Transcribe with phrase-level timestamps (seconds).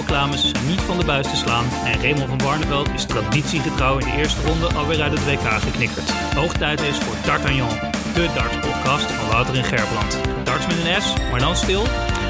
[0.00, 4.16] reclames niet van de buis te slaan en Raymond van Barneveld is traditiegetrouw in de
[4.16, 6.10] eerste ronde alweer uit het WK geknikkerd.
[6.10, 7.68] Hoog tijd is voor D'Artagnan,
[8.14, 10.18] de darts-podcast van Wouter en Gerbrand.
[10.44, 11.82] Darts met een S, maar dan stil,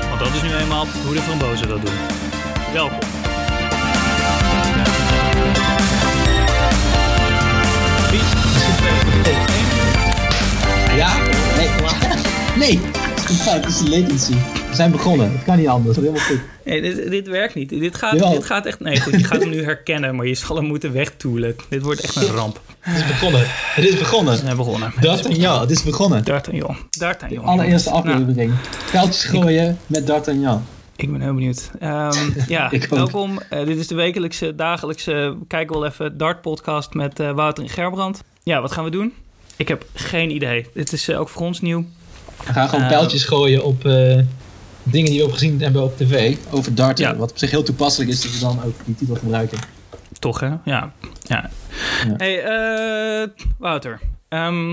[0.09, 1.95] want dat is nu eenmaal hoe de frambozen dat doen.
[2.73, 2.99] Welkom.
[10.97, 11.17] Ja?
[11.57, 11.69] Nee.
[12.57, 13.00] Nee.
[13.31, 13.65] Het is een fout.
[13.65, 14.33] Het is de latency.
[14.69, 15.33] We zijn begonnen.
[15.33, 15.97] Het kan niet anders.
[15.97, 16.41] Is helemaal goed.
[16.65, 17.69] Nee, dit, dit werkt niet.
[17.69, 18.31] Dit gaat, Jawel.
[18.31, 18.81] dit gaat echt...
[18.81, 21.57] Nee, goed, je gaat hem nu herkennen, maar je zal hem moeten wegtoelen.
[21.69, 22.61] Dit wordt echt een ramp.
[22.81, 23.43] Het is begonnen.
[23.47, 24.37] Het is We begonnen.
[24.37, 24.93] zijn begonnen.
[25.01, 25.61] D'Artagnan.
[25.61, 26.25] Het is begonnen.
[26.25, 26.77] D'Artagnan.
[26.91, 27.45] D'Artagnan.
[27.45, 28.53] Allereerste Nou, aflevering.
[28.91, 30.65] Pijltjes gooien met D'Artagnan.
[30.97, 31.71] ik ben heel benieuwd.
[31.81, 33.39] Ehm, ja, welkom.
[33.51, 37.71] Eh, dit is de wekelijkse, dagelijkse, kijken we wel even, Dart-podcast met eh, Wouter en
[37.71, 38.23] Gerbrand.
[38.43, 39.13] Ja, wat gaan we doen?
[39.57, 40.67] Ik heb geen idee.
[40.75, 41.85] Dit is eh, ook voor ons nieuw.
[42.47, 44.19] We gaan gewoon Eh, pijltjes gooien op eh,
[44.83, 46.37] dingen die we ook gezien hebben op tv.
[46.51, 47.05] Over darten.
[47.05, 47.17] Ja.
[47.17, 49.59] Wat op zich heel toepasselijk is dat we dan ook die titel gebruiken.
[50.19, 50.49] Toch, hè?
[50.65, 50.93] Ja.
[51.23, 51.51] ja.
[52.07, 52.15] Ja.
[52.17, 54.01] hey, eh, Wouter.
[54.29, 54.73] Ehm,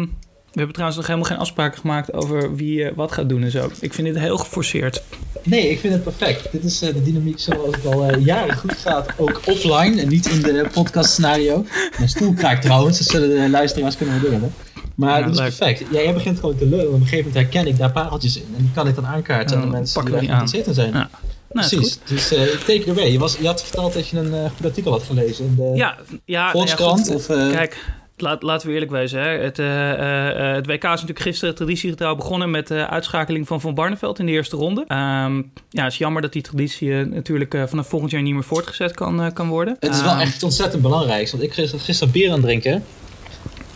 [0.52, 3.72] we hebben trouwens nog helemaal geen afspraken gemaakt over wie wat gaat doen en zo.
[3.80, 5.04] Ik vind dit heel geforceerd.
[5.44, 6.52] Nee, ik vind het perfect.
[6.52, 9.14] Dit is de dynamiek zoals het al eh, jaren goed gaat.
[9.18, 11.66] Ook offline en niet in de podcast scenario.
[11.98, 14.54] Mijn stoel kraakt trouwens, dat zullen de luisteraars kunnen waarderen.
[14.98, 15.84] Maar Ja, dit is perfect.
[15.92, 16.88] Jij begint gewoon te lullen.
[16.88, 18.46] Op een gegeven moment herken ik daar pareltjes in.
[18.58, 20.92] En die kan ik dan aankaarten aan de Dan mensen die geïnteresseerd in zijn.
[20.94, 21.10] Ja.
[21.52, 22.00] Nou, Precies.
[22.06, 23.12] Dus eh take it away.
[23.12, 25.72] Je, was, je had verteld dat je een eh, goed artikel had gelezen in de
[25.76, 27.08] Ja, ja, Volkskrant.
[27.08, 27.86] ja, of, eh, Kijk,
[28.18, 29.22] laat, laten we eerlijk wezen.
[29.22, 29.28] Hè.
[29.30, 34.20] Het, eh, het WK is natuurlijk gisteren traditiegetrouw begonnen met de uitschakeling van Van Barneveld
[34.20, 34.84] in de eerste ronde.
[34.88, 35.36] Ehm,
[35.70, 39.34] ja, het is jammer dat die traditie natuurlijk vanaf volgend jaar niet meer voortgezet kan,
[39.34, 39.76] kan worden.
[39.80, 41.32] Het is wel Ehm, echt ontzettend belangrijk.
[41.32, 42.84] Want ik gisteren, gisteren bier aan het drinken.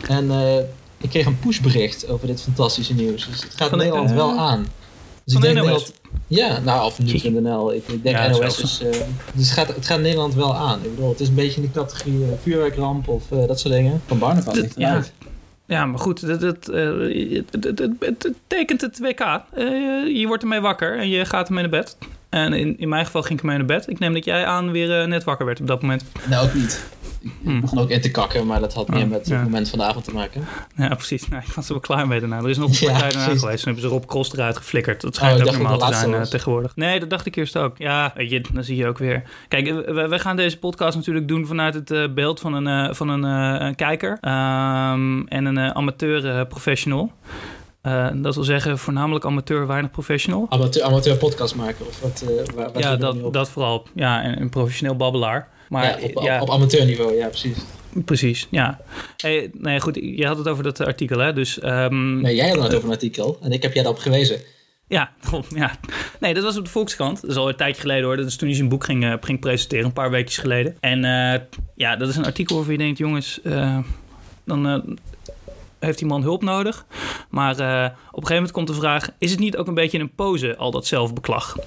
[0.07, 0.55] En eh,
[1.01, 3.27] ik kreeg een pushbericht over dit fantastische nieuws.
[3.27, 4.65] Dus het gaat Van de- Nederland wel aan.
[5.23, 5.91] Dus van ik de denk NOS?
[5.91, 7.73] Nederland- ja, nou, of nieuws.nl.
[7.73, 8.61] Ik, ik denk Ja, dat is NOS.
[8.63, 9.01] Is, eh,
[9.33, 10.79] dus het gaat, het gaat Nederland wel aan.
[10.83, 13.73] Ik bedoel, het is een beetje in de categorie eh, vuurwerkramp of eh, dat soort
[13.73, 14.01] dingen.
[14.05, 14.89] Van Barneveld ligt Ja.
[14.89, 15.13] eruit.
[15.65, 19.19] Ja, maar goed, dat, dat, het, het, het, tekent het WK.
[19.19, 19.65] Eh,
[20.19, 21.97] je wordt ermee wakker en je gaat ermee naar bed.
[22.31, 23.89] En in, in mijn geval ging ik ermee naar bed.
[23.89, 26.03] Ik neem dat jij aan weer eh, net wakker werd op dat moment.
[26.29, 26.85] Nou, ook niet.
[27.21, 27.61] Ik Hmm.
[27.61, 29.33] begon ook in te kakken, maar dat had meer Oh, met ja.
[29.35, 30.45] het moment van de avond te maken.
[30.75, 31.27] Ja, precies.
[31.27, 32.37] Nou, ik was er wel klaar mee daarna.
[32.37, 33.63] Er is nog een Ja, partij daarna geweest.
[33.63, 35.01] Toen hebben ze Rob Cross eruit geflikkerd.
[35.01, 36.29] Dat Oh, schijnt ik ook normaal te zijn eh, was.
[36.29, 36.75] tegenwoordig.
[36.75, 37.77] Nee, dat dacht ik eerst ook.
[37.77, 39.23] Ja, weet je, dan zie je ook weer.
[39.47, 43.23] Kijk, wij, gaan deze podcast natuurlijk doen vanuit het eh, beeld van een, van een,
[43.63, 44.17] een kijker.
[44.21, 47.11] Ehm, en een amateur professional.
[47.81, 50.45] Eh, dat wil zeggen voornamelijk amateur, weinig professional.
[50.49, 52.23] Amateur, amateur podcast maken of wat?
[52.27, 53.87] eh, waar, waar ja, dat, dat vooral.
[53.95, 55.49] Ja, en een professioneel babbelaar.
[55.69, 57.57] Maar ja, op, ja, op, op amateurniveau, ja, precies.
[58.05, 58.47] precies.
[58.51, 58.79] Ja.
[59.17, 61.33] Hey, nee, goed, je had het over dat artikel, hè?
[61.33, 64.39] Dus ehm, Nee, jij had het over een artikel en ik heb jij daarop gewezen.
[64.87, 65.11] Ja,
[65.55, 65.71] ja.
[66.19, 67.21] Nee, dat was op de Volkskrant.
[67.21, 68.17] Dat is al een tijdje geleden hoor.
[68.17, 70.77] Dat is toen hij zijn boek ging, eh, ging presenteren, een paar weekjes geleden.
[70.79, 71.41] En eh,
[71.75, 73.77] ja, dat is een artikel waarvan je denkt, jongens, eh,
[74.45, 74.79] dan eh,
[75.85, 76.85] heeft die man hulp nodig.
[77.29, 79.99] Maar eh, op een gegeven moment komt de vraag, is het niet ook een beetje
[79.99, 81.57] een pose, al dat zelfbeklag?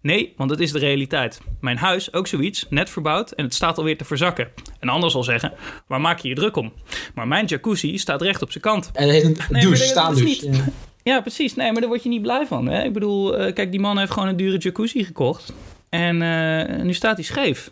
[0.00, 1.40] Nee, want dat is de realiteit.
[1.60, 4.48] Mijn huis, ook zoiets, net verbouwd en het staat alweer te verzakken.
[4.80, 5.52] Een ander zal zeggen,
[5.86, 6.72] waar maak je je druk om?
[7.14, 8.90] Maar mijn jacuzzi staat recht op zijn kant.
[8.92, 10.24] En het een maar douche, is douche.
[10.24, 10.64] niet- Ja.
[11.02, 11.54] Ja, precies.
[11.54, 12.66] Nee, maar daar word je niet blij van.
[12.66, 12.82] Hè?
[12.84, 15.52] Ik bedoel, eh, kijk, die man heeft gewoon een dure jacuzzi gekocht.
[15.88, 17.70] En eh, nu staat hij scheef.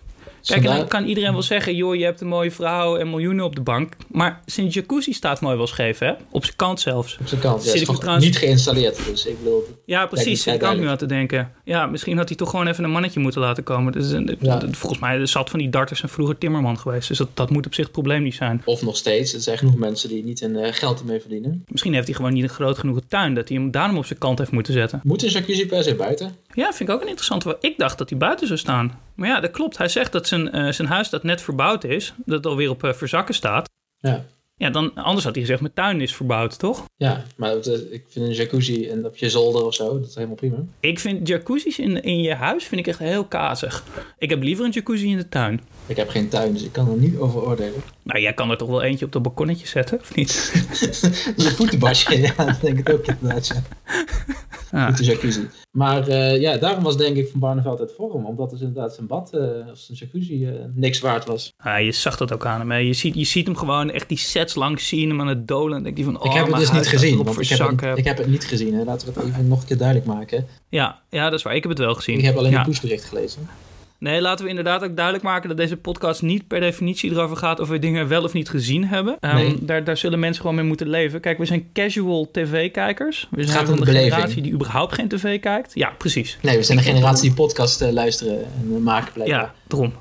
[0.55, 1.75] Kijk, en dan kan iedereen wel zeggen...
[1.77, 3.93] joh, je hebt een mooie vrouw en miljoenen op de bank.
[4.09, 6.13] Maar zijn jacuzzi staat mooi wel scheef, hè?
[6.31, 7.19] Op zijn kant zelfs.
[7.21, 7.65] Op zijn kant.
[7.65, 9.05] Ja, Zit is ik trouwens- niet geïnstalleerd.
[9.07, 10.47] Dus ik bedoel, Ja, precies.
[10.47, 11.53] Ik kan ook nu aan te denken.
[11.65, 13.93] Ja, misschien had hij toch gewoon even een mannetje moeten laten komen.
[13.93, 14.11] Dus,
[14.41, 14.61] Ja.
[14.71, 17.09] Volgens mij zat van die darters en vroeger timmerman geweest.
[17.09, 18.63] Dus dat, dat moet op zich het probleem niet zijn.
[18.65, 19.35] of nog steeds.
[19.35, 21.65] Er zijn genoeg mensen die niet een eh, geld ermee verdienen.
[21.69, 23.35] Misschien heeft hij gewoon niet een groot genoeg tuin...
[23.35, 25.01] dat hij hem daarom op zijn kant heeft moeten zetten.
[25.05, 26.37] Moet een jacuzzi per se buiten?
[26.59, 27.57] Ja, vind ik ook een interessante.
[27.61, 29.01] Ik dacht dat hij buiten zou staan.
[29.15, 29.79] Maar ja, dat klopt.
[29.79, 32.93] Hij zegt dat zijn, eh, zijn huis dat net verbouwd is, dat alweer op eh,
[32.93, 33.69] verzakken staat.
[33.99, 34.25] Ja.
[34.57, 36.85] Ja, dan, anders had hij gezegd, mijn tuin is verbouwd, toch?
[36.97, 40.15] Ja, maar eh, ik vind een jacuzzi en op je zolder of zo, dat is
[40.15, 40.57] helemaal prima.
[40.81, 43.85] Ik vind jacuzzis in, in je huis vind ik echt heel kazig.
[44.19, 45.61] Ik heb liever een jacuzzi in de tuin.
[45.87, 47.83] Ik heb geen tuin, dus ik kan er niet over oordelen.
[48.03, 50.53] Nou, jij kan er toch wel eentje op dat balkonnetje zetten, of niet?
[51.37, 53.47] Een voetenbadje, ja, dat denk ik ook inderdaad.
[53.47, 53.63] Ja.
[54.73, 54.97] Ah.
[54.97, 55.49] De jacuzzi.
[55.71, 58.27] Maar eh, ja, daarom was denk ik van Barneveld het forum.
[58.27, 61.53] Omdat dus inderdaad zijn bad eh, of zijn jacuzzi eh, niks waard was.
[61.57, 62.71] Ah, je zag dat ook aan hem.
[62.71, 62.77] hè.
[62.77, 65.77] Je ziet, je ziet hem gewoon echt die sets lang zien, hem aan het dolen.
[65.77, 67.13] En denk je van, oh, ik heb het mijn dus niet gezien.
[67.13, 67.89] erop Want ik heb, verzakken.
[67.89, 68.75] het, ik heb het niet gezien.
[68.75, 68.85] Hè.
[68.85, 70.47] Laten we het even nog een keer duidelijk maken.
[70.69, 71.55] Ja, ja, dat is waar.
[71.55, 72.19] Ik heb het wel gezien.
[72.19, 72.59] Ik heb alleen ja.
[72.59, 73.49] een pushbericht gelezen.
[73.99, 77.61] Nee, laten we inderdaad ook duidelijk maken dat deze podcast niet per definitie erover gaat
[77.61, 79.17] of we dingen wel of niet gezien hebben.
[79.21, 79.57] Ehm, Nee.
[79.61, 81.21] daar, daar zullen mensen gewoon mee moeten leven.
[81.21, 83.29] Kijk, we zijn casual tv-kijkers.
[83.31, 85.71] We zijn van de generatie die überhaupt geen tv kijkt.
[85.75, 86.39] Ja, precies.
[86.43, 89.41] Nee, we zijn de generatie die podcast eh, luisteren en eh, maken blijkbaar.
[89.41, 89.93] Ja, daarom.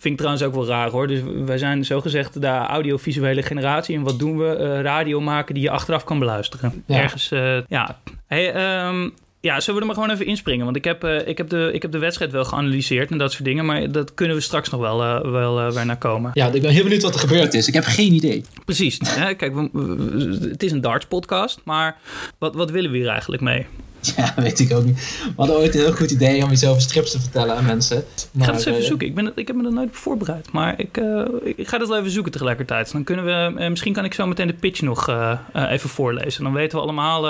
[0.00, 1.06] Vind ik trouwens ook wel raar hoor.
[1.06, 3.96] Dus wij zijn zogezegd de audiovisuele generatie.
[3.96, 4.56] En wat doen we?
[4.56, 6.82] Eh, radio maken die je achteraf kan beluisteren.
[6.86, 6.96] Ja.
[7.02, 7.98] Ergens, eh, ja.
[8.26, 9.08] Hey, ehm,
[9.40, 10.64] ja, zullen we er maar gewoon even inspringen?
[10.64, 13.32] Want ik heb, eh, ik, heb de, ik heb de wedstrijd wel geanalyseerd en dat
[13.32, 13.64] soort dingen.
[13.66, 16.30] Maar dat kunnen we straks nog wel, eh, wel eh, weer naar komen.
[16.34, 17.68] Ja, ik ben heel benieuwd wat er gebeurd is.
[17.68, 18.44] Ik heb geen idee.
[18.64, 18.98] Precies.
[19.04, 19.34] Hè?
[19.34, 21.60] Kijk, we- we- het is een darts podcast.
[21.64, 21.96] Maar
[22.38, 23.66] wat, wat willen we hier eigenlijk mee?
[24.16, 24.96] Ja, weet ik ook niet.
[25.24, 27.98] We hadden ooit een heel goed idee om iets over strips te vertellen aan mensen.
[27.98, 28.04] Ik
[28.38, 29.06] ga het eens even eh, zoeken.
[29.06, 30.52] Ik, ben, ik heb me er nooit voorbereid.
[30.52, 31.24] Maar ik, eh,
[31.56, 32.92] ik, ga dat wel even zoeken tegelijkertijd.
[32.92, 35.08] Dan kunnen we, eh, misschien kan ik zo meteen de pitch nog
[35.52, 36.42] even voorlezen.
[36.42, 37.22] Dan weten we allemaal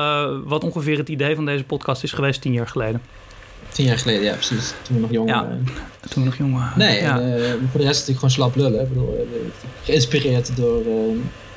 [0.44, 3.00] wat ongeveer het idee van deze podcast is geweest tien jaar geleden.
[3.68, 4.74] Tien jaar geleden, ja, precies.
[4.82, 5.42] Toen we nog jong Ja.
[5.42, 5.66] waren.
[6.08, 6.78] Toen we nog jong waren.
[6.78, 7.20] Nee, ja.
[7.20, 8.80] en, voor de rest natuurlijk gewoon slap lullen.
[8.80, 9.26] Ik bedoel,
[9.82, 10.82] geïnspireerd door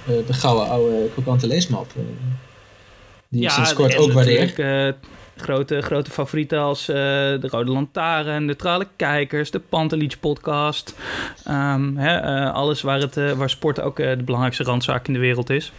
[0.05, 1.93] de gouden oude krokante leesmap.
[3.31, 4.39] Die ik sinds kort ook waardeer.
[4.39, 5.09] natuurlijk, eh,
[5.43, 10.95] grote, grote favorieten als eh, de Rode Lantaarn, Neutrale Kijkers, de Pantelich podcast.
[11.45, 15.49] Ehm, hè, eh, alles waar, het, waar sport ook de belangrijkste randzaak in de wereld
[15.49, 15.71] is.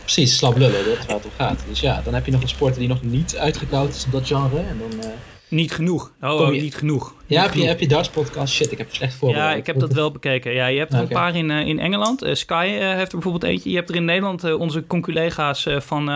[0.00, 1.64] Precies, slap lullen, dat is waar het om gaat.
[1.68, 4.26] Dus ja, dan heb je nog een sport die nog niet uitgekoud is op dat
[4.26, 4.58] genre.
[4.58, 5.10] En dan,
[5.54, 6.12] Niet genoeg.
[6.22, 7.14] Oh, oh, je- niet genoeg.
[7.26, 8.54] ja, Niet heb je, heb je darts podcast?
[8.54, 9.50] Shit, ik heb het slecht voorbereid.
[9.52, 10.52] Ja, ik heb dat wel bekeken.
[10.52, 12.22] Ja, je hebt er een paar in, eh, in Engeland.
[12.22, 13.70] Eh, Sky eh, heeft er bijvoorbeeld eentje.
[13.70, 16.08] Je hebt er in Nederland eh, onze conculega's eh, van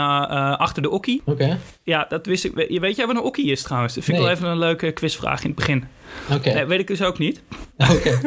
[0.59, 1.23] Achter de Okkie.
[1.25, 2.55] Oké, Ja, dat wist ik.
[2.55, 3.95] We- Weet jij wat een okkie is trouwens?
[3.95, 5.85] Dat vind ik wel even een leuke quizvraag in het begin.
[6.33, 7.43] oké, Nee, weet ik dus ook niet.
[7.93, 8.19] oké.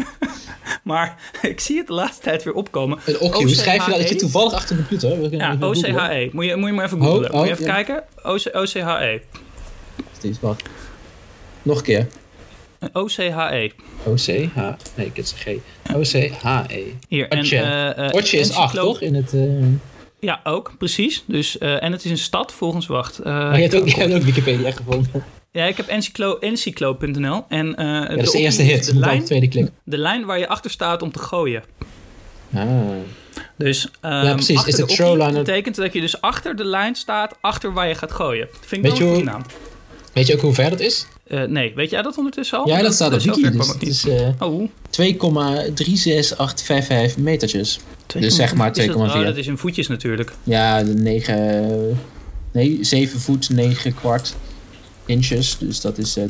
[0.84, 3.00] Maar ik zie het de laatste tijd weer opkomen.
[3.06, 4.00] Een okkie, hoe schrijf je dat?
[4.00, 4.16] Dat je OCHE?
[4.16, 5.32] toevallig achter de computer?
[5.38, 5.58] Ja.
[5.60, 6.30] OCHE.
[6.32, 7.32] Moet je, moet je maar even Oh, googlen.
[7.32, 7.72] Moet oh, je even ja.
[7.74, 8.04] kijken?
[8.24, 9.22] OC, OCHE.
[10.20, 10.64] Precies, wacht.
[11.62, 12.08] Nog een keer.
[12.94, 13.72] OCHE.
[14.06, 14.58] O-C-H...
[14.96, 15.48] Nee, ik het is G.
[15.96, 16.84] O-C-H-E.
[17.08, 17.28] Hier.
[17.28, 17.58] En, Otje.
[17.58, 19.02] eh, eh, Otje is 8, encyclo- toch?
[19.02, 19.42] In het, eh,
[20.20, 20.74] Ja, ook.
[20.78, 21.24] Precies.
[21.28, 23.20] Dus, en het is een stad volgens, wacht.
[23.20, 25.24] eh, Maar je hebt ook, je hebt ook Wikipedia gevonden.
[25.52, 27.46] Ja, ik heb encyclo, encyclo.nl.
[27.50, 28.86] En Ja, dat is de eerste hit.
[28.86, 29.70] De lijn, de tweede klik.
[29.84, 31.64] de lijn waar je achter staat om te gooien.
[32.54, 32.68] Ah.
[33.58, 34.66] Dus ehm, Ja, precies.
[34.66, 38.12] Is de throwline- betekent dat je dus achter de lijn staat, achter waar je gaat
[38.12, 38.48] gooien.
[38.52, 39.42] Dat vind ik Weet wel een goede naam.
[40.14, 41.06] Weet je ook hoe ver dat is?
[41.32, 42.68] Eh, nee, weet jij dat ondertussen al?
[42.68, 43.52] Ja, dat staat op Wiki.
[43.52, 47.80] Dus het is eh, Oh, 2,36855 metertjes.
[48.08, 49.02] Dus zeg maar is dat- 2,4.
[49.20, 50.32] Oh, dat is in voetjes natuurlijk.
[50.44, 51.98] Ja, de 9...
[52.52, 54.36] Nee, 7 voet, 9 kwart
[55.06, 55.58] inches.
[55.58, 56.24] Dus dat is eh,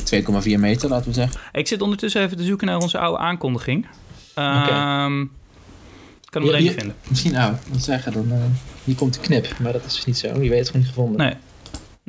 [0.44, 1.40] 2,4 meter, laten we zeggen.
[1.52, 3.88] Ik zit ondertussen even te zoeken naar onze oude aankondiging.
[4.36, 5.28] Ehm Ik
[6.30, 6.96] kan hem alleen vinden.
[7.08, 8.32] Misschien, nou, wat zeggen, dan...
[8.32, 8.38] eh,
[8.84, 9.48] hier komt de knip.
[9.60, 10.28] Maar dat is niet zo.
[10.28, 11.18] Je weet het gewoon niet gevonden.
[11.18, 11.34] Nee.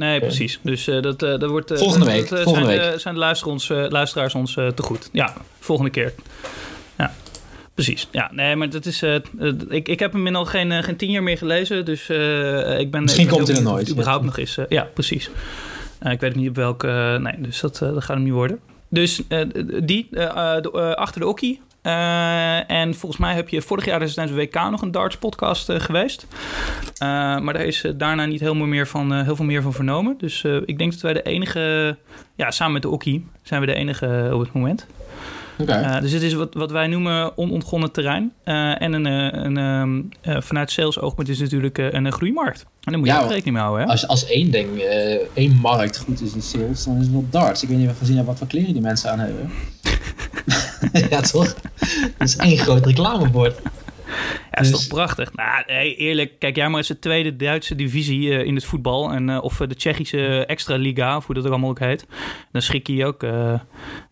[0.03, 0.59] Nee, precies.
[0.63, 1.71] Dus eh, dat, eh, dat wordt.
[1.71, 2.93] eh, Volgende week, dat, volgende zijn, week.
[2.93, 5.09] De, zijn de luisteraars ons, luisteraars ons te goed.
[5.13, 6.15] Ja, volgende keer.
[6.99, 7.13] Ja,
[7.75, 8.09] precies.
[8.11, 9.03] Ja, nee, maar dat is.
[9.69, 11.85] ik, ik heb hem in al geen, geen tien jaar meer gelezen.
[11.85, 12.01] Dus
[12.79, 13.03] ik ben.
[13.03, 13.81] Misschien ik komt hij er nooit.
[13.81, 14.59] het überhaupt nog is.
[14.59, 15.31] eh, ja, precies.
[16.03, 17.19] Ik weet niet op welke.
[17.21, 18.59] nee, dus dat, dat gaat hem niet worden.
[18.89, 19.23] Dus
[19.83, 21.61] die, de, achter de okkie.
[21.83, 25.17] Eh, en volgens mij heb je vorig jaar is tijdens de WK nog een darts
[25.17, 26.27] podcast eh, geweest.
[26.97, 27.09] Eh,
[27.39, 30.15] maar daar is daarna niet helemaal meer van, heel veel meer van vernomen.
[30.19, 31.97] Dus ik denk dat wij de enige,
[32.35, 34.87] ja, samen met de Okkie zijn we de enige op het moment.
[35.59, 35.73] Oké.
[35.73, 38.33] Eh, dus het is wat, wat wij noemen onontgonnen terrein.
[38.45, 42.61] En een, een, ehm, eh, vanuit sales oogpunt is het natuurlijk een, groeimarkt.
[42.61, 43.85] En daar moet je Ja, ook rekening mee houden.
[43.85, 43.93] Hè?
[43.93, 44.69] Als, als één ding,
[45.35, 47.63] één markt goed is in sales, dan is het wel darts.
[47.63, 49.51] Ik weet niet of we gezien hebben wat voor kleren die mensen aan hebben.
[51.11, 51.55] ja, toch?
[52.19, 53.61] Het is één groot reclamebord.
[54.51, 55.35] Ja, is Dus- toch prachtig?
[55.35, 55.65] Nou,
[55.97, 56.39] eerlijk.
[56.39, 59.13] Kijk jij maar eens de tweede Duitse divisie eh, in het voetbal.
[59.13, 62.07] En, eh, of eh, de Tsjechische Extra Liga, of hoe dat ook allemaal ook heet.
[62.53, 63.23] Dan schrik je je ook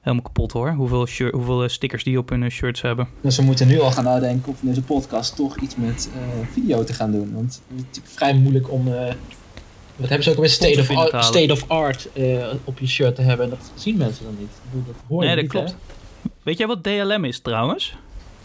[0.00, 0.70] helemaal kapot hoor.
[0.70, 3.08] Hoeveel, shirt, hoeveel stickers die op hun shirts hebben.
[3.20, 6.10] Dus we moeten nu al gaan nadenken of in deze podcast toch iets met
[6.52, 7.32] video te gaan doen.
[7.34, 8.84] Want het is natuurlijk vrij moeilijk om...
[9.96, 12.08] wat hebben ze ook weer state of, art, state of art
[12.64, 13.44] op je shirt te hebben.
[13.44, 14.50] En dat zien mensen dan niet.
[14.50, 15.76] Ik bedoel, dat hoor je Nee, dat niet, klopt.
[16.42, 17.94] Weet jij wat DLM is trouwens?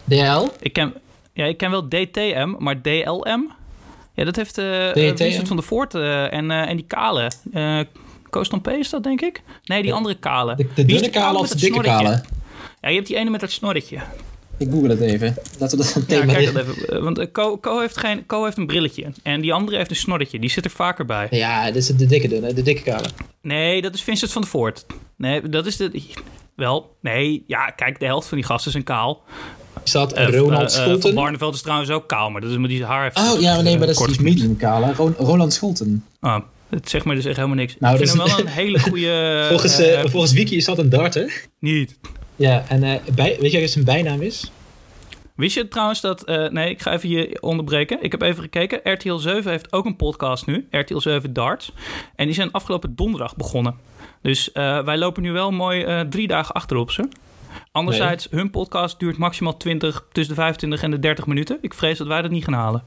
[0.04, 0.48] DL?
[0.60, 0.94] Ik ken,
[1.34, 3.52] ja, ik ken wel DTM, maar DLM?
[4.14, 5.16] Ja, dat heeft DTM?
[5.16, 7.32] Vincent van der Voort eh, en, en die kale.
[8.30, 9.42] Koos P is dat, denk ik?
[9.66, 10.56] Nee, die De- andere kale.
[10.76, 12.24] De, dunne kale of de dikke kale?
[12.82, 13.98] Ja, je hebt die ene met dat snorretje.
[14.58, 15.36] Ik google het even.
[15.60, 17.04] Laten we dat een Ja, thema kijk dat even.
[17.04, 19.12] Want Co, Co, heeft geen, Co heeft een brilletje.
[19.24, 20.40] En die andere heeft een snorretje.
[20.40, 21.28] Die zit er vaker bij.
[21.32, 23.08] Ja, dit is de dikke dunne, de dikke kale.
[23.42, 24.86] Nee, dat is Vincent van der Voort.
[25.18, 26.04] Nee, dat is de...
[26.56, 27.44] Wel, nee.
[27.48, 29.24] Ja, kijk, de helft van die gasten zijn kaal.
[29.84, 31.02] Is dat Eh, Ronald eh, eh, Scholten?
[31.02, 33.62] Van Barneveld is trouwens ook kaal, maar dat is met die haar heeft Oh ja,
[33.62, 34.36] nee, maar dat is dus geknipt.
[34.36, 34.94] medium kale.
[34.94, 36.06] Ro- Roland Scholten.
[36.20, 37.76] Ah, het zegt me dus echt helemaal niks.
[37.80, 39.46] Nou, ik vind hem wel een hele goede...
[39.50, 39.82] Volgens,
[40.12, 41.46] volgens Wiki is dat een darter.
[41.60, 41.98] Niet.
[42.36, 44.52] Ja, en bij, weet je wat zijn bijnaam is?
[45.36, 46.28] Wist je trouwens dat...
[46.52, 48.04] nee, ik ga even je onderbreken.
[48.04, 48.80] Ik heb even gekeken.
[48.84, 50.68] RTL 7 heeft ook een podcast nu.
[50.72, 51.72] RTL 7 Darts.
[52.16, 53.76] En die zijn afgelopen donderdag begonnen.
[54.26, 57.08] Dus eh, wij lopen nu wel mooi eh, drie dagen achterop ze.
[57.72, 61.58] Anderzijds, hun podcast duurt maximaal 20, tussen de 25 en de 30 minuten.
[61.62, 62.84] Ik vrees dat wij dat niet gaan halen.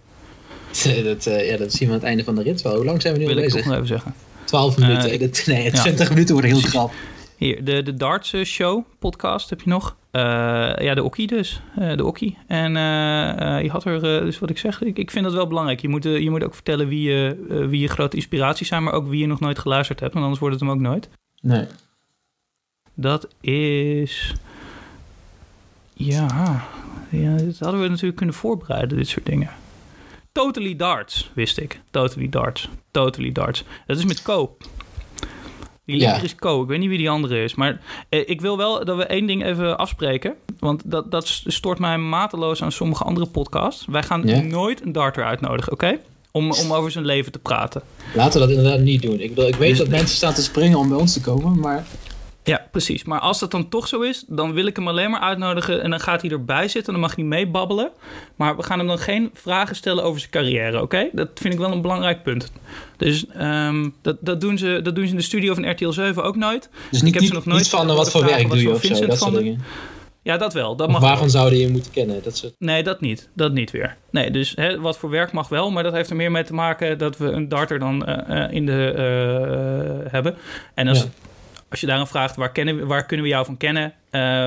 [1.04, 2.74] dat, eh, ja, dat zien we aan het einde van de rit wel.
[2.74, 3.70] Hoe lang zijn we nu Wil al ik toch bezig?
[3.70, 4.14] nog even zeggen.
[4.44, 5.18] 12 minuten.
[5.18, 5.70] Dat- nee, ja.
[5.70, 6.92] 20 minuten wordt heel grap.
[7.36, 9.96] Hier, de, de Darts Show podcast heb je nog.
[10.10, 11.60] Ja, de Okkie dus.
[11.96, 12.38] De Okkie.
[12.46, 12.72] En
[13.62, 15.80] je had er, dus wat ik zeg, ik, ik vind dat wel belangrijk.
[15.80, 17.36] Je moet, je moet ook vertellen wie je,
[17.68, 20.12] wie je grote inspiraties zijn, maar ook wie je nog nooit geluisterd hebt.
[20.12, 21.08] Want anders wordt het hem ook nooit.
[21.40, 21.66] Nee.
[22.94, 24.34] Dat is.
[25.94, 26.62] Ja,
[27.10, 29.50] ja, dat hadden we natuurlijk kunnen voorbereiden, dit soort dingen.
[30.32, 31.80] Totally Darts, wist ik.
[31.90, 32.68] Totally Darts.
[32.90, 33.64] Totally Darts.
[33.86, 34.56] Dat is met Co.
[35.84, 36.06] Die Ja.
[36.10, 36.62] linker is Co.
[36.62, 37.54] Ik weet niet wie die andere is.
[37.54, 40.34] Maar eh, ik wil wel dat we één ding even afspreken.
[40.58, 43.86] Want dat, dat stoort mij mateloos aan sommige andere podcasts.
[43.86, 44.40] Wij gaan Ja.
[44.40, 45.98] nooit een darter uitnodigen, oké?
[46.38, 47.82] Om, om over zijn leven te praten.
[48.14, 49.20] Laten we dat inderdaad niet doen.
[49.20, 51.58] Ik, bedoel, ik weet Dus- dat mensen staan te springen om bij ons te komen,
[51.60, 51.84] maar
[52.44, 53.04] Ja, precies.
[53.04, 55.90] Maar als dat dan toch zo is, dan wil ik hem alleen maar uitnodigen en
[55.90, 56.92] dan gaat hij erbij zitten.
[56.92, 57.90] Dan mag hij meebabbelen.
[58.36, 61.08] Maar we gaan hem dan geen vragen stellen over zijn carrière, oké?
[61.12, 62.52] Dat vind ik wel een belangrijk punt.
[62.96, 66.24] Dus ehm, dat, dat, doen ze, dat doen ze in de studio van RTL 7
[66.24, 66.68] ook nooit.
[66.90, 68.82] dus Ik niet, heb ze nog nooit niet van wat voor werk doe je of
[68.82, 69.44] zo, dat soort.
[70.28, 70.76] Ja, dat wel.
[70.76, 72.20] Dat mag waarvan zouden je moeten kennen?
[72.22, 72.54] Dat soort...
[72.58, 73.28] Nee, dat niet.
[73.34, 73.96] Dat niet weer.
[74.10, 76.54] Nee, dus hè, wat voor werk mag wel, maar dat heeft er meer mee te
[76.54, 80.34] maken dat we een darter dan eh, eh, in de eh, hebben.
[80.74, 81.04] En als, Ja.
[81.70, 83.92] als je daarom vraagt waar, kennen, we- waar kunnen we jou van kennen,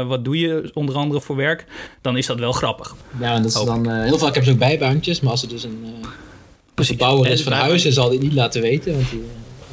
[0.07, 1.65] wat doe je onder andere voor werk,
[2.01, 2.95] dan is dat wel grappig.
[3.19, 5.63] Ja, en dat is dan, heel vaak hebben ze ook bijbaantjes, maar als er dus
[5.63, 9.23] een bouwer is van wij- huizen, zal hij het niet laten weten, want die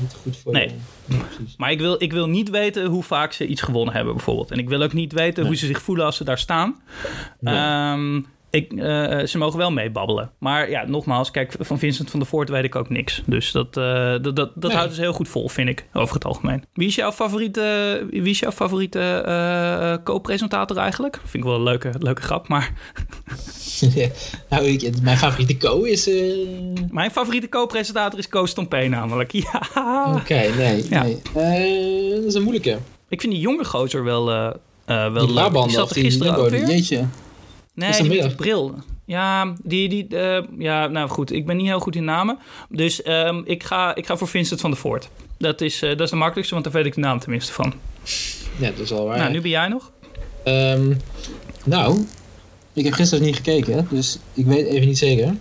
[0.00, 0.74] niet goed voor Nee.
[1.06, 1.56] precies.
[1.56, 4.50] Maar ik wil, ik wil niet weten hoe vaak ze iets gewonnen hebben, bijvoorbeeld.
[4.50, 6.80] En ik wil ook niet weten hoe ze zich voelen als ze daar staan.
[7.40, 7.54] Nee.
[7.54, 10.30] Ehm, ik, eh, ze mogen wel meebabbelen.
[10.38, 13.22] Maar ja, nogmaals, kijk, van Vincent van der Voort weet ik ook niks.
[13.26, 14.72] Dus dat, eh, dat, dat, dat Nee.
[14.72, 16.64] houden ze heel goed vol, vind ik, over het algemeen.
[16.72, 21.14] Wie is jouw favoriete, wie is jouw favoriete eh, co-presentator eigenlijk?
[21.24, 22.72] Vind ik wel een leuke, leuke grap, maar...
[24.50, 26.10] nou, ik, mijn favoriete co is...
[26.90, 29.32] Mijn favoriete co-presentator is Koos Tompé namelijk.
[29.38, 30.14] Ja.
[30.14, 30.86] Oké, nee.
[30.90, 31.02] Ja.
[31.34, 32.10] nee.
[32.14, 32.78] Dat is een moeilijke.
[33.08, 35.28] Ik vind die jonge gozer wel, wel Die leuk.
[35.30, 36.66] Laban, Die zat er gisteren ook weer.
[36.66, 37.04] Jeetje.
[37.78, 38.28] Nee, die met Gistermiddag.
[38.28, 38.74] die bril.
[39.04, 42.38] Ja, die, die, eh, ja, nou goed, ik ben niet heel goed in namen.
[42.68, 45.08] Dus ehm, ik, ga, ik ga voor Vincent van der Voort.
[45.38, 47.72] Dat is, eh, dat is de makkelijkste, want daar weet ik de naam tenminste van.
[48.56, 49.18] Ja, dat is al waar.
[49.18, 49.90] Nou, nu ben jij nog.
[50.44, 50.92] Ehm,
[51.64, 52.04] nou,
[52.72, 55.34] ik heb gisteren niet gekeken, hè, dus ik weet even niet zeker.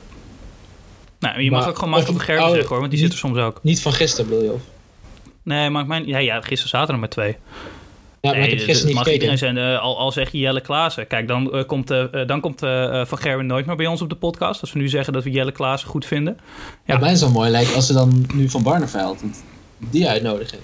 [1.19, 3.11] Nou, je mag ook gewoon Michael of- van Gerwen oh, zeggen hoor, want die niet-
[3.11, 3.59] zit er soms ook.
[3.63, 4.51] Niet van gisteren, bedoel je?
[4.51, 4.61] Of?
[5.43, 7.37] Nee, maar mijn, ja, ja, gisteren zaten er maar twee.
[8.21, 9.57] Ja, maar nee, ik heb dat gisteren niet iedereen zijn.
[9.57, 11.07] eh, al, al zeg je Jelle Klaassen.
[11.07, 12.59] Kijk, dan eh, komt, eh, dan komt
[13.07, 14.61] Van Gerwen nooit meer bij ons op de podcast.
[14.61, 16.37] Als we nu zeggen dat we Jelle Klaassen goed vinden.
[16.85, 16.93] Ja.
[16.93, 19.23] Wat mij zo mooi lijkt als ze dan nu van Barneveld
[19.79, 20.57] die uitnodigen.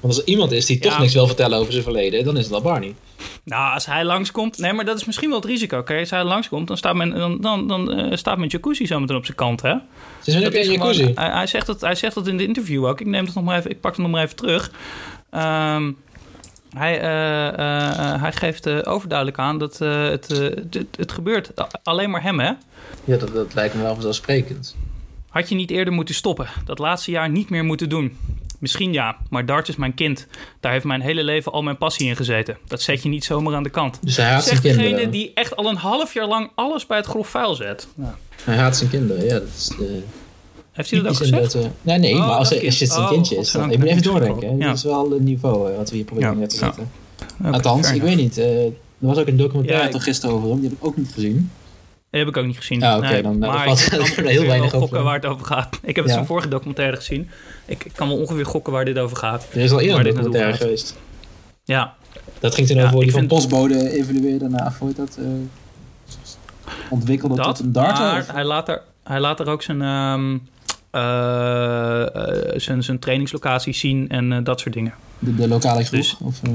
[0.00, 1.00] Want als er iemand is die toch Ja.
[1.00, 2.94] niks wil vertellen over zijn verleden, dan is het wel Barney.
[3.44, 4.58] Nou, als hij langskomt...
[4.58, 5.82] Nee, maar dat is misschien wel het risico.
[5.82, 9.16] Kijk, als hij langskomt, dan staat mijn, dan, dan, dan, staat mijn jacuzzi zo meteen
[9.16, 9.74] op zijn kant, hè?
[10.24, 11.12] Dus is een gewoon- jacuzzi.
[11.14, 13.00] hij, hij, zegt dat, hij zegt dat in de interview ook.
[13.00, 14.70] Ik neem het nog maar even, ik pak het nog maar even terug.
[15.30, 15.92] Ehm,
[16.78, 22.22] hij, eh, eh, eh, hij geeft overduidelijk aan dat het, het, het gebeurt alleen maar
[22.22, 22.52] hem, hè?
[23.04, 24.76] Ja, dat, dat lijkt me wel vanzelfsprekend.
[25.28, 26.46] Had je niet eerder moeten stoppen?
[26.64, 28.16] Dat laatste jaar niet meer moeten doen?
[28.58, 30.26] Misschien ja, maar darts is mijn kind.
[30.60, 32.58] Daar heeft mijn hele leven al mijn passie in gezeten.
[32.66, 33.98] Dat zet je niet zomaar aan de kant.
[34.02, 35.10] Dus hij haat zijn Zegt degene kinderen.
[35.10, 37.88] die echt al een half jaar lang alles bij het grof vuil zet.
[38.44, 39.38] Hij haat zijn kinderen, ja.
[39.38, 40.02] Dat is de...
[40.78, 41.52] Heeft hij dat ook gezegd?
[41.52, 43.10] dat, eh, nee, nee, Oh, maar als, als het zijn kind.
[43.10, 43.62] kindje Oh, is, dan...
[43.62, 44.58] godzijdank, Ik moet even doordenken.
[44.58, 44.66] Ja.
[44.66, 46.60] Dat is wel het niveau eh, wat we hier proberen neer te ja.
[46.64, 46.90] zetten.
[47.40, 48.38] Oké, Althans, ik weet niet.
[48.38, 50.60] eh, er was ook een documentaire Ja, ik- toch gisteren over hem.
[50.60, 51.50] Die heb ik ook niet gezien.
[52.10, 52.80] Dat heb ik ook niet gezien.
[52.80, 54.78] Dan- nou, maar ik kan heel weinig over.
[54.78, 55.78] gokken waar het over gaat.
[55.82, 56.12] Ik heb het Ja.
[56.12, 57.28] zijn vorige documentaire gezien.
[57.66, 59.46] Ik, ik kan wel ongeveer gokken waar dit over gaat.
[59.52, 60.96] Er is al eerder een documentaire geweest.
[61.64, 61.94] Ja,
[62.38, 65.24] Dat ging toen Ja, over die van vind- postbode evalueerde naar, hoe heet dat, eh,
[66.90, 67.44] ontwikkelde dat.
[67.44, 68.04] tot een darter.
[68.04, 70.38] Maar hij laat, er, hij laat er ook zijn, ehm, eh, eh,
[72.60, 74.94] zijn, zijn trainingslocatie zien en eh, dat soort dingen.
[75.18, 76.00] de, de lokale groep.
[76.00, 76.50] Dus- of, eh,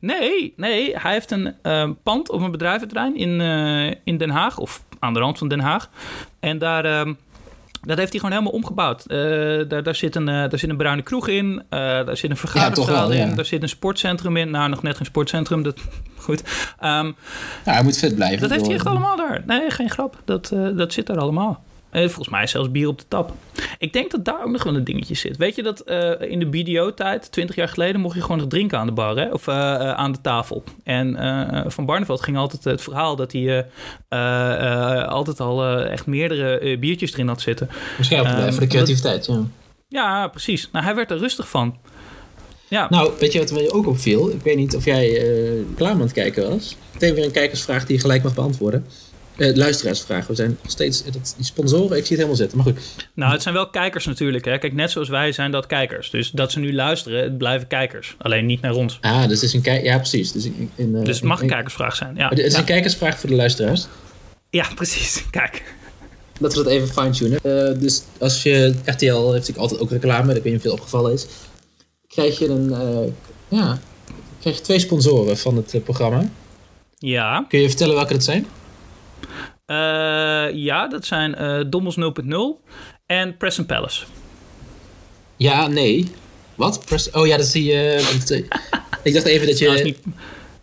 [0.00, 1.54] Nee, nee, hij heeft een
[2.02, 5.60] pand op een bedrijventerrein in, eh, in Den Haag, of aan de rand van Den
[5.60, 5.90] Haag.
[6.40, 7.14] En daar, ehm,
[7.82, 9.04] dat heeft hij gewoon helemaal omgebouwd.
[9.06, 9.18] Eh,
[9.68, 12.36] daar, daar, zit een, eh, daar zit een bruine kroeg in, eh, daar zit een
[12.36, 13.24] vergaderzaal ja.
[13.24, 14.50] in, daar zit een sportcentrum in.
[14.50, 15.78] Nou, nog net geen sportcentrum, dat,
[16.26, 16.42] goed.
[16.78, 17.06] Ehm,
[17.64, 18.40] ja, hij moet fit blijven.
[18.40, 19.42] dat heeft hij echt allemaal daar.
[19.46, 21.62] Nee, geen grap, dat, eh, dat zit daar allemaal.
[21.90, 23.32] Eh, volgens mij zelfs bier op de tap.
[23.78, 25.36] Ik denk dat daar ook nog wel een dingetje zit.
[25.36, 28.78] Weet je dat eh, in de BDO-tijd, 20 jaar geleden, mocht je gewoon nog drinken
[28.78, 29.28] aan de bar, hè?
[29.28, 30.64] of eh, aan de tafel.
[30.84, 31.16] En
[31.66, 33.66] Van Barneveld ging altijd het verhaal dat hij
[35.06, 37.68] altijd al echt meerdere biertjes erin had zitten.
[37.98, 39.42] Misschien ook voor de creativiteit, ja.
[39.88, 40.68] Ja, precies.
[40.72, 41.76] Nou, hij werd er rustig van.
[42.68, 44.30] Ja, Nou, weet je wat mij ook opviel?
[44.30, 45.22] Ik weet niet of jij
[45.76, 46.76] klaar aan het kijken was.
[46.92, 48.86] Meteen weer een kijkersvraag die je gelijk mag beantwoorden.
[49.38, 50.26] Eh luisteraarsvraag.
[50.26, 51.04] We zijn nog steeds...
[51.04, 52.56] eh, Dat, die sponsoren, ik zie het helemaal zitten.
[52.58, 52.78] Maar goed.
[53.14, 54.44] nou, het zijn wel kijkers natuurlijk.
[54.44, 54.58] Hè?
[54.58, 56.10] Kijk, net zoals wij zijn dat kijkers.
[56.10, 58.14] Dus dat ze nu luisteren, het blijven kijkers.
[58.18, 58.98] Alleen niet naar ons.
[59.00, 59.82] Ah, dus het is een kijk...
[59.84, 60.32] Ja, precies.
[60.32, 62.14] Dus, in, in, eh, Dus het mag een kijkersvraag zijn.
[62.16, 62.58] Ja, Het is ja.
[62.58, 63.86] een kijkersvraag voor de luisteraars.
[64.50, 65.24] ja precies.
[65.30, 65.62] Kijk.
[66.40, 67.38] Dat we dat even fine-tunen.
[67.42, 68.74] Eh, dus als je...
[68.84, 70.26] RTL heeft natuurlijk altijd ook reclame.
[70.34, 71.26] Dat weet niet of veel opgevallen is.
[72.08, 72.72] Krijg je een...
[72.72, 73.12] eh,
[73.58, 73.78] ja...
[74.40, 76.28] Krijg je twee sponsoren van het programma.
[76.98, 77.44] Ja.
[77.48, 78.46] Kun je vertellen welke dat zijn?
[79.66, 79.76] Eh,
[80.54, 82.34] ja, dat zijn eh Dommels 0.0
[83.06, 84.04] en Preston Palace.
[85.36, 86.08] Ja, nee.
[86.54, 86.84] Wat?
[86.84, 87.72] Press- oh ja, dat is die...
[87.72, 87.98] eh,
[89.02, 89.64] ik dacht even dat je...
[89.66, 89.98] Nou, is niet,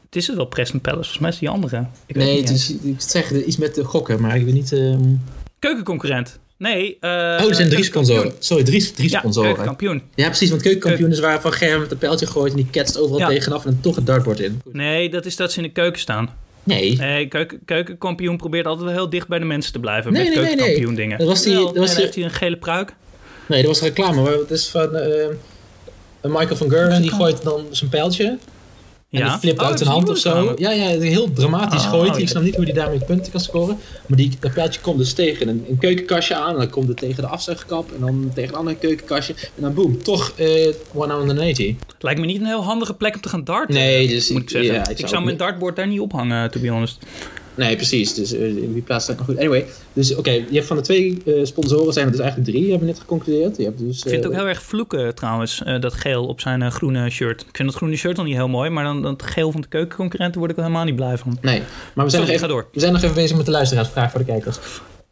[0.05, 1.01] het is het wel Preston Palace.
[1.01, 1.85] Volgens mij is het die andere.
[2.05, 4.71] Ik weet Nee, het is, ik zeg iets met de gokken, maar ik weet niet...
[4.71, 5.13] ehm,
[5.59, 6.39] Keukenconcurrent.
[6.57, 6.97] Nee.
[7.01, 8.31] Oh, er zijn drie sponsoren.
[8.39, 9.49] Sorry, drie, drie Ja, sponsoren.
[9.49, 10.03] Ja, keukenkampioen.
[10.15, 13.19] precies, want keukenkampioen is waar Van Germ met een pijltje gooit en die ketst overal
[13.19, 13.27] Ja.
[13.27, 14.61] tegenaf en dan toch het dartbord in.
[14.71, 16.29] Nee, dat is dat ze in de keuken staan.
[16.65, 20.13] Nee, Nee, keuken, keukenkampioen probeert altijd wel heel dicht bij de mensen te blijven.
[20.13, 20.55] Nee, met nee, nee, nee.
[20.57, 21.17] keukenkampioen dingen.
[21.17, 22.93] Dat was die- Wel, dat was en dan die- heeft hij een gele pruik.
[23.47, 25.25] nee, dat was reclame, maar het is van eh,
[26.21, 28.37] Michael van Gerwen, die gooit dan zijn pijltje
[29.15, 29.29] en Ja.
[29.29, 30.53] die flipt Oh, uit zijn hand of zo.
[30.57, 32.21] Ja, ja, heel dramatisch Oh, gooit hij.
[32.21, 33.77] Ik snap niet hoe hij daarmee punten kan scoren.
[34.07, 36.97] Maar die, dat pijltje komt dus tegen een, een keukenkastje aan en dan komt het
[36.97, 41.75] tegen de afzuigkap en dan tegen een ander keukenkastje en dan boem, toch eh 180.
[41.99, 43.75] Lijkt me niet een heel handige plek om te gaan darten.
[43.75, 44.73] Nee, dus moet ik zeggen.
[44.73, 46.97] ja, ik ik zou mijn niet- dartboard daar niet ophangen, to be honest.
[47.55, 48.13] Nee, precies.
[48.13, 49.37] Dus eh, in wie plaats staat nog goed.
[49.37, 52.69] Anyway, dus oké, je hebt van de twee eh, sponsoren zijn er dus eigenlijk drie,
[52.69, 53.57] hebben we net geconcludeerd.
[53.57, 56.41] Je hebt dus, Ik vind het ook eh, heel erg vloeken trouwens, dat geel op
[56.41, 57.41] zijn groene shirt.
[57.41, 59.67] Ik vind dat groene shirt al niet heel mooi, maar dan dat geel van de
[59.67, 61.37] keukenconcurrenten word ik wel helemaal niet blij van.
[61.41, 61.61] Nee,
[61.93, 62.67] maar we zijn, Sorry, nog even, door.
[62.73, 64.57] we zijn nog even bezig met de luisteraarsvraag voor de kijkers.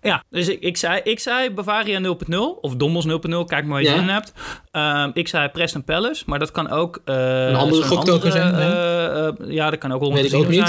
[0.03, 3.12] Ja, dus ik, ik, zei, ik zei Bavaria 0.0 of Dommels 0.0,
[3.45, 4.33] kijk maar wat je zin hebt.
[4.72, 7.01] Ehm, ik zei Preston Palace, maar dat kan ook...
[7.05, 7.16] eh,
[7.48, 10.22] Een andere zo'n goktoken zijn, eh, eh, ja, dat kan ook wel zijn,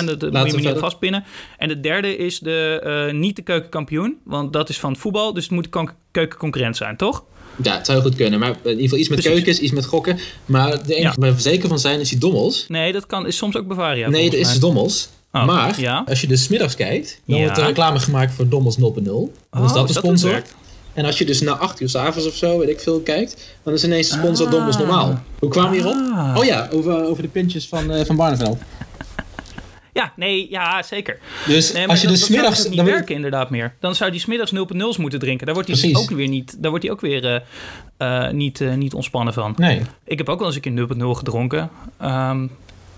[0.07, 1.25] dat, moet je we me niet vastpinnen.
[1.59, 5.43] En de derde is de, niet de keukenkampioen, want dat is van het voetbal, dus
[5.45, 5.69] het moet
[6.11, 7.25] keukenconcurrent zijn, toch?
[7.63, 9.35] Ja, het zou goed kunnen, maar in ieder geval iets met Precies.
[9.43, 10.19] keukens, iets met gokken.
[10.47, 11.13] Maar de enige Ja.
[11.19, 12.65] waar we zeker van zijn is die dommels.
[12.69, 14.09] Nee, dat kan, is soms ook Bavaria.
[14.09, 15.09] nee, dat is dommels.
[15.43, 16.05] Oh, maar ja.
[16.09, 17.45] als je dus middags kijkt, dan Ja.
[17.45, 19.33] wordt er reclame gemaakt voor Dommels 0.0.
[19.51, 20.43] Dan is dat de sponsor.
[20.93, 23.55] En als je dus na 8 uur 's avonds of zo, weet ik veel, kijkt,
[23.63, 24.53] dan is ineens de sponsor Ah.
[24.53, 25.23] Dommels normaal.
[25.39, 25.95] Hoe kwamen we hierop?
[25.95, 26.35] Ah.
[26.39, 28.59] Oh ja, over, over de pintjes van, eh van Barneveld.
[29.93, 31.19] Ja, nee, ja, zeker.
[31.47, 32.61] Dus Nee, als je dus 's dat zou middags...
[32.61, 33.75] dus niet dan werken inderdaad meer.
[33.81, 35.47] Dan zou die smiddags 0.0's moeten drinken.
[35.47, 37.41] Daar wordt hij dus ook weer niet, daar wordt hij ook weer eh,
[38.27, 39.55] eh, niet, niet ontspannen van.
[39.57, 39.83] Nee.
[40.05, 41.71] Ik heb ook wel eens een keer 0.0 gedronken.
[41.99, 42.47] Ehm,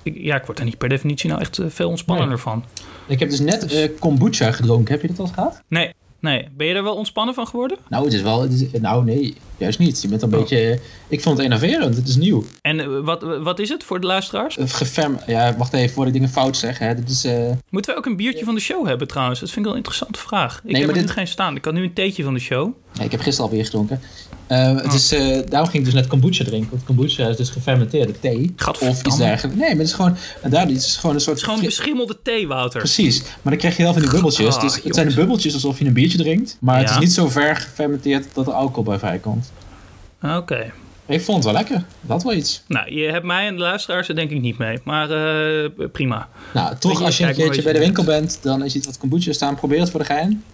[0.07, 2.43] ik, ja, ik word er niet per definitie nou echt eh, veel ontspannender Nee.
[2.45, 2.65] van.
[3.07, 4.93] Ik heb dus net eh, kombucha gedronken.
[4.93, 5.63] Heb je dat al gehad?
[5.69, 6.49] Nee, nee.
[6.57, 7.79] Ben je er wel ontspannen van geworden?
[7.89, 8.41] Nou, het is wel...
[8.43, 9.35] Het is, nou, nee.
[9.57, 10.03] Juist niet.
[10.03, 10.39] Je bent een Oh.
[10.41, 10.59] beetje...
[10.71, 11.97] eh, Ik vond het enerverend.
[11.97, 12.45] Het is nieuw.
[12.63, 14.59] En eh, wat, wat is het voor de luisteraars?
[14.59, 15.19] Eh, Geferm...
[15.27, 16.79] Ja, wacht even voordat ik dingen fout zeg.
[16.79, 16.95] Hè.
[16.95, 17.25] Dit is...
[17.25, 19.41] eh, Moeten we ook een biertje van de show hebben trouwens?
[19.41, 20.57] Dat vind ik wel een interessante vraag.
[20.57, 21.57] Ik Nee, heb maar er dit- nu geen staan.
[21.57, 22.73] Ik had nu een theetje van de show.
[22.93, 24.01] Ja, ik heb gisteren alweer gedronken.
[24.47, 24.95] Eh, het Oh.
[24.95, 26.71] is, eh, daarom ging ik dus net kombucha drinken.
[26.71, 28.55] Want kombucha is dus gefermenteerde thee.
[28.81, 29.59] Of iets dergelijks.
[29.61, 30.17] Nee, maar het is gewoon...
[30.43, 31.37] En daar, het is gewoon een soort...
[31.41, 32.79] Het is gewoon beschimmelde thee, Wouter.
[32.81, 33.21] Precies.
[33.23, 34.55] Maar dan krijg je heel van die bubbeltjes.
[34.55, 34.97] Ah, dus het jongens.
[34.97, 36.57] zijn de bubbeltjes alsof je een biertje drinkt.
[36.61, 39.53] Maar het is niet zo ver gefermenteerd dat er alcohol bij vrijkomt.
[40.23, 40.73] Oké.
[41.07, 41.85] Ik vond het wel lekker.
[42.01, 42.63] Dat wel iets.
[42.69, 44.79] Nou, je hebt mij en de luisteraars er denk ik niet mee.
[44.85, 46.29] Maar eh, prima.
[46.55, 48.99] Nou, toch je, als je een keertje bij de winkel bent, dan is iets wat
[48.99, 49.55] kombucha staan.
[49.55, 50.45] Probeer het voor de gein.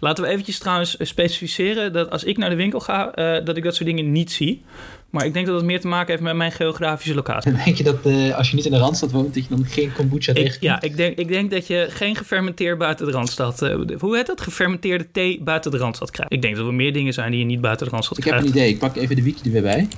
[0.00, 3.56] Laten we eventjes trouwens eh, specificeren dat als ik naar de winkel ga, eh, dat
[3.56, 4.62] ik dat soort dingen niet zie.
[5.10, 7.52] Maar ik denk dat het meer te maken heeft met mijn geografische locatie.
[7.64, 9.92] Denk je dat eh, als je niet in de Randstad woont, dat je dan geen
[9.92, 10.62] kombucha Ik, tegenkomt?
[10.62, 13.60] ja, ik denk, ik denk dat je geen gefermenteerd buiten de Randstad...
[13.98, 14.40] hoe heet dat?
[14.40, 16.32] Gefermenteerde thee buiten de Randstad krijgt.
[16.32, 18.32] Ik denk dat er meer dingen zijn die je niet buiten de Randstad Ik heb
[18.32, 18.50] krijgt.
[18.54, 18.70] een idee.
[18.72, 19.88] Ik pak even de wiki er weer bij.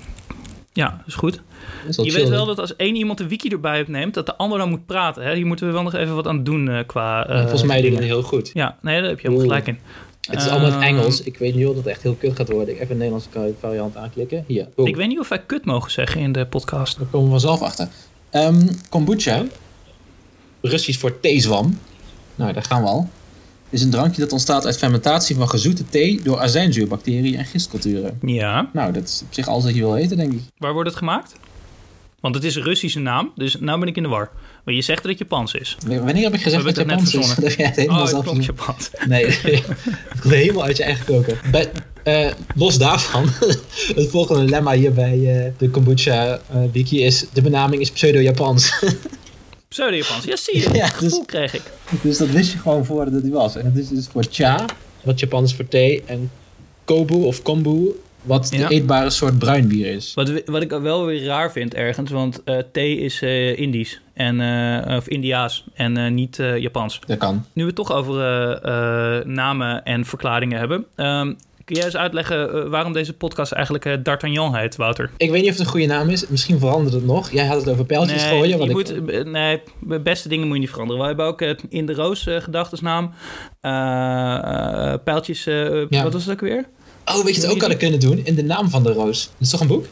[0.73, 1.41] Ja, dat is goed.
[1.89, 2.13] Is Je chill.
[2.13, 4.87] weet wel dat als één iemand de wiki erbij opneemt, dat de ander dan moet
[4.87, 5.23] praten.
[5.25, 5.35] Hè?
[5.35, 7.97] Hier moeten we wel nog even wat aan doen eh, qua eh, Volgens mij doen
[7.97, 8.51] we heel goed.
[8.55, 9.79] Ja, nee, daar heb je helemaal gelijk in.
[10.21, 11.23] Het is allemaal in het Ehm, Engels.
[11.23, 12.75] Ik weet nu al dat het echt heel kut gaat worden.
[12.75, 14.45] Ik even een Nederlandse variant aanklikken.
[14.47, 14.69] Hier.
[14.75, 14.87] boom.
[14.87, 16.99] Ik weet niet of wij kut mogen zeggen in de podcast.
[16.99, 17.89] Daar komen we vanzelf achter.
[18.31, 19.43] Ehm, kombucha.
[20.61, 21.79] Russisch voor theezwam.
[22.35, 23.09] Nou, daar gaan we al.
[23.71, 28.19] Is een drankje dat ontstaat uit fermentatie van gezoete thee door azijnzuurbacteriën en gistculturen.
[28.23, 28.71] Ja.
[28.73, 30.41] Nou, dat is op zich alles wat je wil weten, denk ik.
[30.59, 31.33] Waar wordt het gemaakt?
[32.21, 34.31] Want het is een Russische naam, dus nou ben ik in de war.
[34.65, 35.77] Maar je zegt dat het Japans is.
[35.87, 37.35] Wanneer heb ik gezegd dat het Japans is?
[37.45, 38.57] Dat jij het helemaal Oh, zelf verzonnen.
[38.57, 38.91] Japans.
[39.07, 39.27] Nee,
[40.09, 41.41] het komt helemaal uit je eigen koker.
[41.51, 41.71] Bij,
[42.03, 43.29] eh, los daarvan,
[44.01, 47.25] het volgende lemma hier bij eh, de kombucha eh, wiki is...
[47.33, 48.73] De benaming is pseudo-Japans.
[49.75, 50.25] Pseudo-Japans.
[50.25, 50.71] Ja, zie je.
[50.73, 51.63] Ja, Het gevoel dus- kreeg ik.
[52.03, 53.57] dus dat wist je gewoon voordat het die was.
[53.57, 54.65] En dat is dus voor cha,
[55.05, 56.03] wat Japans voor thee.
[56.07, 56.31] En
[56.85, 57.89] kobu of kombu,
[58.23, 58.69] wat Ja.
[58.69, 60.15] de eetbare soort bruin bier is.
[60.15, 64.01] Wat, wat ik wel weer raar vind ergens, want eh, thee is eh, Indisch.
[64.13, 67.01] En, eh, of Indiaas en niet Japans.
[67.07, 67.45] Dat kan.
[67.53, 68.17] Nu we het toch over
[69.27, 70.87] namen en verklaringen hebben.
[70.97, 71.33] ehm,
[71.71, 75.11] kun jij eens uitleggen eh, waarom deze podcast eigenlijk eh, D'Artagnan heet, Wouter?
[75.17, 76.29] Ik weet niet of het een goede naam is.
[76.29, 77.31] Misschien verandert het nog.
[77.31, 78.59] Jij had het over pijltjes gooien.
[78.59, 81.03] je ik, moet, eh, nee, de beste dingen moet je niet veranderen.
[81.03, 83.13] We hebben ook in de roos gedacht als naam.
[85.05, 86.03] Pijltjes, Ja.
[86.03, 86.65] wat was het ook weer?
[87.05, 88.21] Oh, weet je het ook hadden kunnen doen?
[88.25, 89.25] In de naam van de roos.
[89.25, 89.87] Dat is toch een boek?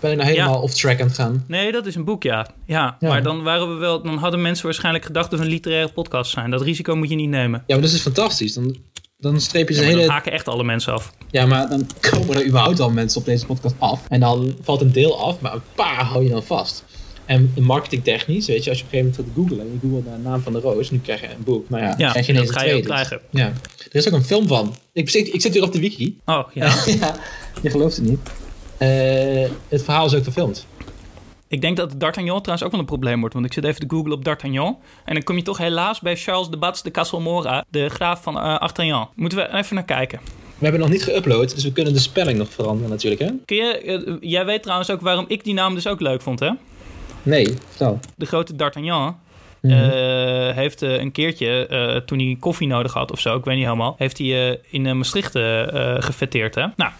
[0.00, 1.44] Ben ik nou helemaal off-track aan het gaan?
[1.48, 2.46] Nee, dat is een boek, ja.
[2.66, 2.96] ja.
[3.00, 3.08] Ja.
[3.08, 6.30] Maar dan, waren we wel, dan hadden mensen waarschijnlijk gedacht dat we een literaire podcast
[6.30, 6.50] zijn.
[6.50, 7.62] Dat risico moet je niet nemen.
[7.66, 8.54] Ja, maar dat is fantastisch.
[8.54, 8.76] Dan,
[9.18, 10.12] dan streep je Ja, ze maar dan hele...
[10.12, 11.12] haken echt alle mensen af.
[11.30, 14.00] Ja, maar dan komen er überhaupt al mensen op deze podcast af.
[14.08, 16.84] En dan valt een deel af, maar een paar hou je dan vast.
[17.24, 19.66] En marketingtechnisch, weet je, als je op een gegeven moment gaat googlen...
[19.66, 21.68] en je googelt naar de naam van de roos, nu krijg je een boek.
[21.70, 23.20] Nou ja, Ja, krijg je en ineens dat ga je krijgen.
[23.30, 23.46] Ja.
[23.78, 24.74] Er is ook een film van.
[24.92, 26.18] Ik, zit- ik zit hier op de wiki.
[26.24, 26.74] Oh, ja.
[27.00, 27.14] ja,
[27.62, 28.18] je gelooft het niet.
[28.78, 28.88] Eh,
[29.68, 30.66] het verhaal is ook verfilmd.
[31.48, 33.34] Ik denk dat D'Artagnan trouwens ook wel een probleem wordt.
[33.34, 34.78] Want ik zit even te googlen op D'Artagnan.
[35.04, 38.36] En dan kom je toch helaas bij Charles de Bats de Castelmora, de graaf van
[38.38, 39.08] eh Artagnan.
[39.14, 40.20] Moeten we even naar kijken.
[40.58, 43.30] We hebben nog niet geüpload, dus we kunnen de spelling nog veranderen natuurlijk, hè?
[43.44, 46.40] Kun je, eh, jij weet trouwens ook waarom ik die naam dus ook leuk vond,
[46.40, 46.50] hè?
[47.22, 48.00] Nee, vertel.
[48.16, 49.16] De grote D'Artagnan
[49.60, 49.74] Mhm.
[49.74, 53.64] eh, heeft eh, een keertje, toen hij koffie nodig had of zo, ik weet niet
[53.64, 55.32] helemaal, heeft hij in Maastricht
[56.04, 56.66] gefeteerd, hè?
[56.76, 56.92] Nou,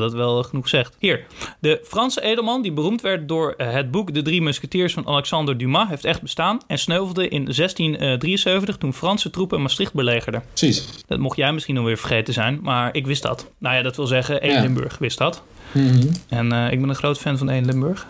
[0.00, 0.96] dat dat wel genoeg zegt.
[0.98, 1.24] Hier,
[1.60, 5.58] de Franse edelman die beroemd werd door eh, het boek De Drie Musketeers van Alexander
[5.58, 10.42] Dumas heeft echt bestaan en sneuvelde in 1673 toen Franse troepen Maastricht belegerden.
[10.48, 10.88] Precies.
[11.06, 13.50] Dat mocht jij misschien alweer vergeten zijn, maar ik wist dat.
[13.58, 14.60] Nou ja, dat wil zeggen, 1 Ja.
[14.60, 15.42] Limburg wist dat.
[15.72, 16.12] Mhm.
[16.28, 18.06] En eh, ik ben een groot fan van 1 Limburg.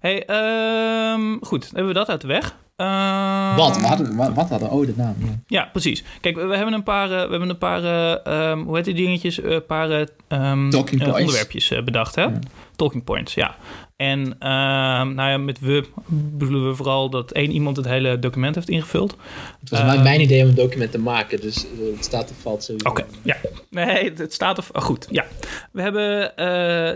[0.00, 2.54] hey, ehm, goed, hebben we dat uit de weg.
[2.76, 3.76] Ehm, Wat?
[3.80, 4.70] We hadden, wat, wat hadden?
[4.70, 5.14] Oh, de naam.
[5.18, 5.26] Ja.
[5.46, 6.04] Ja, precies.
[6.20, 8.84] Kijk, we, we hebben een paar, eh, we hebben een paar eh, ehm, hoe heet
[8.84, 9.42] die dingetjes?
[9.42, 11.18] Een paar eh, Talking eh, points.
[11.20, 12.22] onderwerpjes bedacht, hè?
[12.22, 12.32] Ja.
[12.76, 13.56] Talking points, ja.
[13.96, 18.54] En ehm, nou ja, met we bedoelen we vooral dat één iemand het hele document
[18.54, 19.16] heeft ingevuld.
[19.60, 20.02] Het was Ehm.
[20.02, 22.88] mijn idee om een document te maken, dus eh, het staat of valt sowieso.
[22.88, 23.36] Oké, ja.
[23.70, 24.70] Nee, het, het staat of...
[24.72, 25.24] Oh, goed, ja.
[25.72, 26.46] We hebben, eh,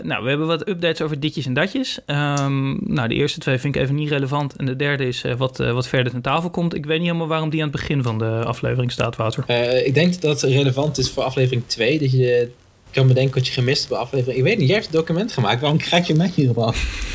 [0.03, 1.99] nou, we hebben wat updates over ditjes en datjes.
[2.05, 4.55] Ehm, nou, de eerste twee vind ik even niet relevant.
[4.55, 6.75] En de derde is eh, wat, wat verder ten tafel komt.
[6.75, 9.49] Ik weet niet helemaal waarom die aan het begin van de aflevering staat, Wouter.
[9.85, 12.49] Ik denk dat het relevant is voor aflevering 2, dat je
[12.91, 14.37] kan bedenken wat je gemist hebt bij aflevering.
[14.37, 17.09] Ik weet niet, jij hebt het document gemaakt, waarom krijg je mij hierop af?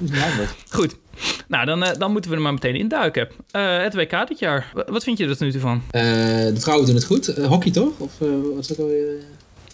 [0.70, 0.96] Goed.
[1.48, 3.28] Nou, dan, eh, dan moeten we er maar meteen induiken.
[3.50, 4.70] Eh het WK dit jaar.
[4.74, 5.82] Wa- Wat vind je er tot nu toe van?
[5.90, 6.02] Eh,
[6.54, 7.26] de vrouwen doen het goed.
[7.26, 7.98] Hockey toch?
[7.98, 9.04] Of eh, wat is dat alweer?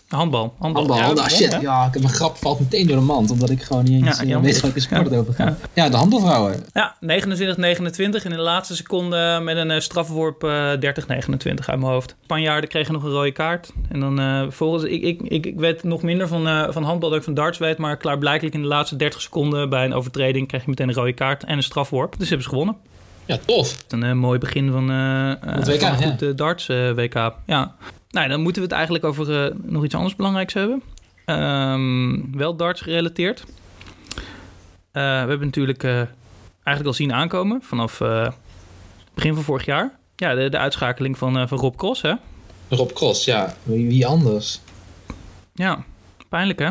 [0.08, 0.54] Handbal.
[0.58, 1.00] Handbal.
[1.00, 1.24] Handbal.
[1.24, 1.60] Ja, shit, ja.
[1.60, 4.20] ja, ik heb mijn grap valt meteen door de mand, omdat ik gewoon niet eens
[4.20, 5.10] Ja, eh, weet welke sport Ja.
[5.10, 5.58] het over gaat.
[5.72, 5.88] Ja.
[5.88, 6.64] de handbalvrouwen.
[6.72, 11.82] Ja, 29-29 en in de laatste seconde met een eh, strafworp eh 30-29 uit mijn
[11.92, 12.14] hoofd.
[12.22, 13.72] Spanjaarden kregen nog een rode kaart.
[13.88, 17.08] En dan eh volgens, ik, ik, ik, ik weet nog minder van, eh, van handbal
[17.08, 20.48] dan ik van darts weet, maar klaarblijkelijk in de laatste 30 seconden bij een overtreding
[20.48, 22.14] krijg je meteen een rode kaart en een strafworp.
[22.18, 22.76] Dus hebben ze gewonnen.
[23.24, 23.84] Ja, tof.
[23.88, 26.06] Een eh, mooi begin van, eh eh, Het WK, van een ja.
[26.10, 27.32] goed eh, darts eh, WK.
[27.46, 27.74] Ja.
[28.16, 30.82] Nou, dan moeten we het eigenlijk over eh, nog iets anders belangrijks hebben.
[31.24, 33.44] Ehm, wel darts gerelateerd.
[34.90, 35.96] Eh, we hebben natuurlijk eh,
[36.62, 37.98] eigenlijk al zien aankomen vanaf
[39.14, 39.98] begin van vorig jaar.
[40.16, 42.12] Ja, de, de uitschakeling van, van Rob Cross, hè?
[42.68, 43.56] Rob Cross, ja.
[43.62, 44.60] Wie, wie anders?
[45.54, 45.84] Ja,
[46.28, 46.70] pijnlijk hè?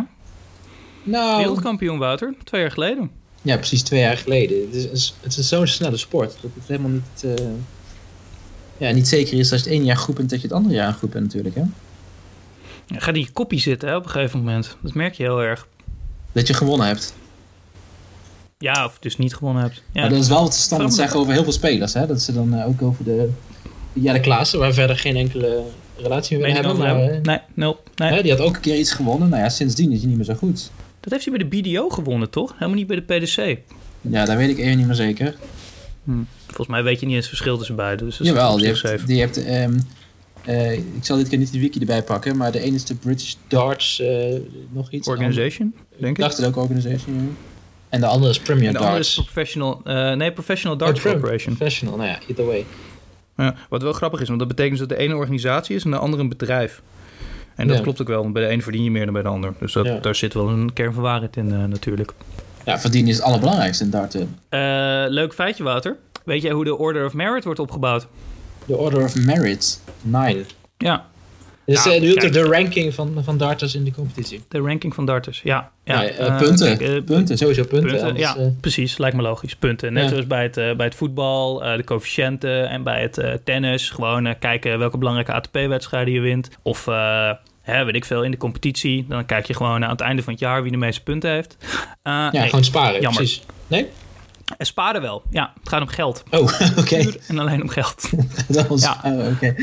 [1.04, 3.12] Nou, Wereldkampioen Wouter, twee jaar geleden.
[3.42, 4.62] ja, precies twee jaar geleden.
[4.62, 7.26] Het is, het is zo'n snelle sport dat het helemaal niet,
[8.78, 10.76] ja, niet zeker is als je het ene jaar goed bent dat je het andere
[10.76, 11.56] jaar goed bent natuurlijk.
[11.56, 11.64] Hè?
[12.86, 14.78] Ja, Ga die koppie zitten hè, op een gegeven moment.
[14.82, 15.68] Dat merk je heel erg.
[16.32, 17.14] Dat je gewonnen hebt.
[18.58, 19.84] Ja, of dus niet gewonnen hebt.
[19.92, 21.94] Ja, Maar dat is wel wat ze standaard zeggen over heel veel spelers.
[21.94, 22.08] Hè?
[22.08, 23.30] Dat ze dan eh, ook over de...
[23.94, 25.64] Ja, de Klaassen, waar verder geen enkele
[25.98, 26.78] relatie mee hebben.
[26.78, 27.22] Maar, hebben?
[27.22, 27.84] Nee, nul.
[27.96, 28.12] Nee.
[28.12, 29.30] hè, die had ook een keer iets gewonnen.
[29.30, 30.72] Nou ja, sindsdien is hij niet meer zo goed.
[31.00, 32.54] Dat heeft hij bij de BDO gewonnen, toch?
[32.54, 33.58] Helemaal niet bij de PDC.
[34.02, 35.36] Ja, daar weet ik even niet meer zeker.
[36.46, 38.04] Volgens mij weet je niet eens het verschil tussen beide.
[38.06, 38.74] Dus Jawel, die
[39.06, 39.78] die heeft ehm,
[40.44, 42.96] eh, ik zal dit keer niet de wiki erbij pakken, maar de ene is de
[42.96, 44.36] British Darts, eh,
[44.72, 45.08] nog iets.
[45.08, 46.24] Organization, Ik denk ik.
[46.24, 47.22] dacht het ook organization, ja.
[47.90, 49.18] En de andere is Premier En de andere Darts.
[49.18, 51.56] is Professional, eh, nee, Professional Oh, Darts Prim- Corporation.
[51.56, 52.66] Professional, nou ja, either way.
[53.38, 55.92] Ja, wat wel grappig is, want dat betekent dus dat de ene organisatie is en
[55.92, 56.82] de andere een bedrijf.
[57.56, 57.84] En dat Ja.
[57.84, 59.54] klopt ook wel, want bij de een verdien je meer dan bij de ander.
[59.60, 59.98] Dus dat, Ja.
[60.00, 62.14] daar zit wel een kern van waarheid in eh, natuurlijk.
[62.66, 64.40] Ja, verdienen is het allerbelangrijkste in darten.
[64.50, 64.60] Eh,
[65.08, 65.98] leuk feitje, Wouter.
[66.26, 68.08] Weet jij hoe de Order of Merit wordt opgebouwd?
[68.66, 70.46] De Order of Merit, 9.
[70.78, 71.06] Ja,
[71.66, 72.34] Dus kijk.
[72.34, 74.44] de ranking van, van darters in de competitie.
[74.48, 75.42] de ranking van darters.
[75.44, 76.02] Ja, ja.
[76.02, 76.78] Ja, eh, punten.
[76.78, 77.90] kijk, punten, sowieso punten.
[77.90, 78.98] Punten, anders, ja, precies.
[78.98, 79.56] Lijkt me logisch.
[79.56, 79.94] Punten.
[79.94, 80.10] Net Ja.
[80.10, 83.90] zoals bij het, bij het voetbal, eh, de coëfficiënten en bij het eh, tennis.
[83.90, 86.50] Gewoon kijken welke belangrijke ATP-wedstrijden je wint.
[86.62, 87.32] Of, eh,
[87.66, 89.06] hè, weet ik veel, in de competitie.
[89.10, 91.58] Dan kijk je gewoon aan het einde van het jaar wie de meeste punten heeft.
[91.62, 91.68] Eh,
[92.04, 93.02] ja, nee, gewoon sparen.
[93.02, 93.20] jammer.
[93.22, 93.42] Precies.
[93.68, 93.88] Nee?
[94.58, 95.24] En sparen wel.
[95.30, 96.24] Ja, het gaat om geld.
[96.32, 96.42] Oh,
[96.80, 97.12] oké.
[97.28, 98.10] En alleen om geld.
[98.48, 99.00] Dat was, Ja.
[99.04, 99.56] oh, oké.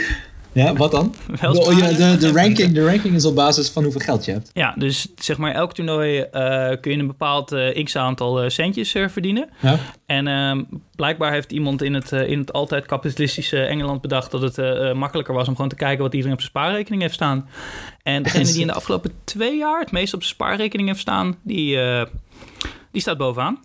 [0.52, 1.14] Ja, wat dan?
[1.40, 4.32] Wel De, ja, de, de, ranking, de ranking is op basis van hoeveel geld je
[4.32, 4.50] hebt.
[4.52, 8.90] Ja, dus zeg maar elk toernooi eh, kun je een bepaald eh, x-aantal eh, centjes
[8.90, 9.48] verdienen.
[9.60, 9.78] Ja?
[10.06, 10.62] En ehm,
[10.96, 15.48] blijkbaar heeft iemand in het, in het altijd kapitalistische Engeland bedacht dat het makkelijker was
[15.48, 17.48] om gewoon te kijken wat iedereen op zijn spaarrekening heeft staan.
[18.02, 21.36] En degene die in de afgelopen twee jaar het meest op zijn spaarrekening heeft staan,
[21.42, 21.78] die,
[22.90, 23.58] die staat bovenaan.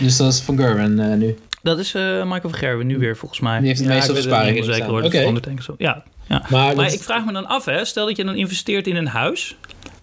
[0.00, 1.36] Dus dat is van Gerwin eh, nu.
[1.62, 3.58] Dat is Michael van Gerwen nu weer volgens mij.
[3.58, 5.66] Die heeft het ja, meest op spaarrekening helemaal zeker hoor, staan.
[5.76, 5.82] Oké.
[5.82, 6.42] Ja, ja.
[6.48, 8.96] Maar, Maar dat- ik vraag me dan af, hè, stel dat je dan investeert in
[8.96, 9.56] een huis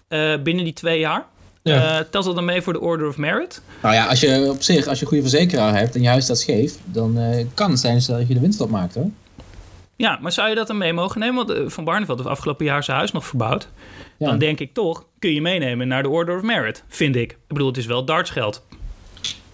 [0.07, 1.25] eh, binnen die twee jaar.
[1.63, 1.97] Ja.
[1.99, 3.61] Eh, telt dat dan mee voor de Order of Merit?
[3.81, 6.23] nou ja, als je op zich, als je een goede verzekeraar hebt en je huis
[6.23, 9.09] staat scheef, dan eh, kan het zijn dat je de winst opmaakt hoor.
[9.95, 11.45] Ja, maar zou je dat dan mee mogen nemen?
[11.45, 13.67] Want Van Barneveld heeft afgelopen jaar zijn huis nog verbouwd.
[14.17, 14.27] Ja.
[14.29, 17.31] Dan denk ik toch, kun je meenemen naar de Order of Merit, vind ik.
[17.31, 18.63] Ik bedoel, het is wel dartsgeld.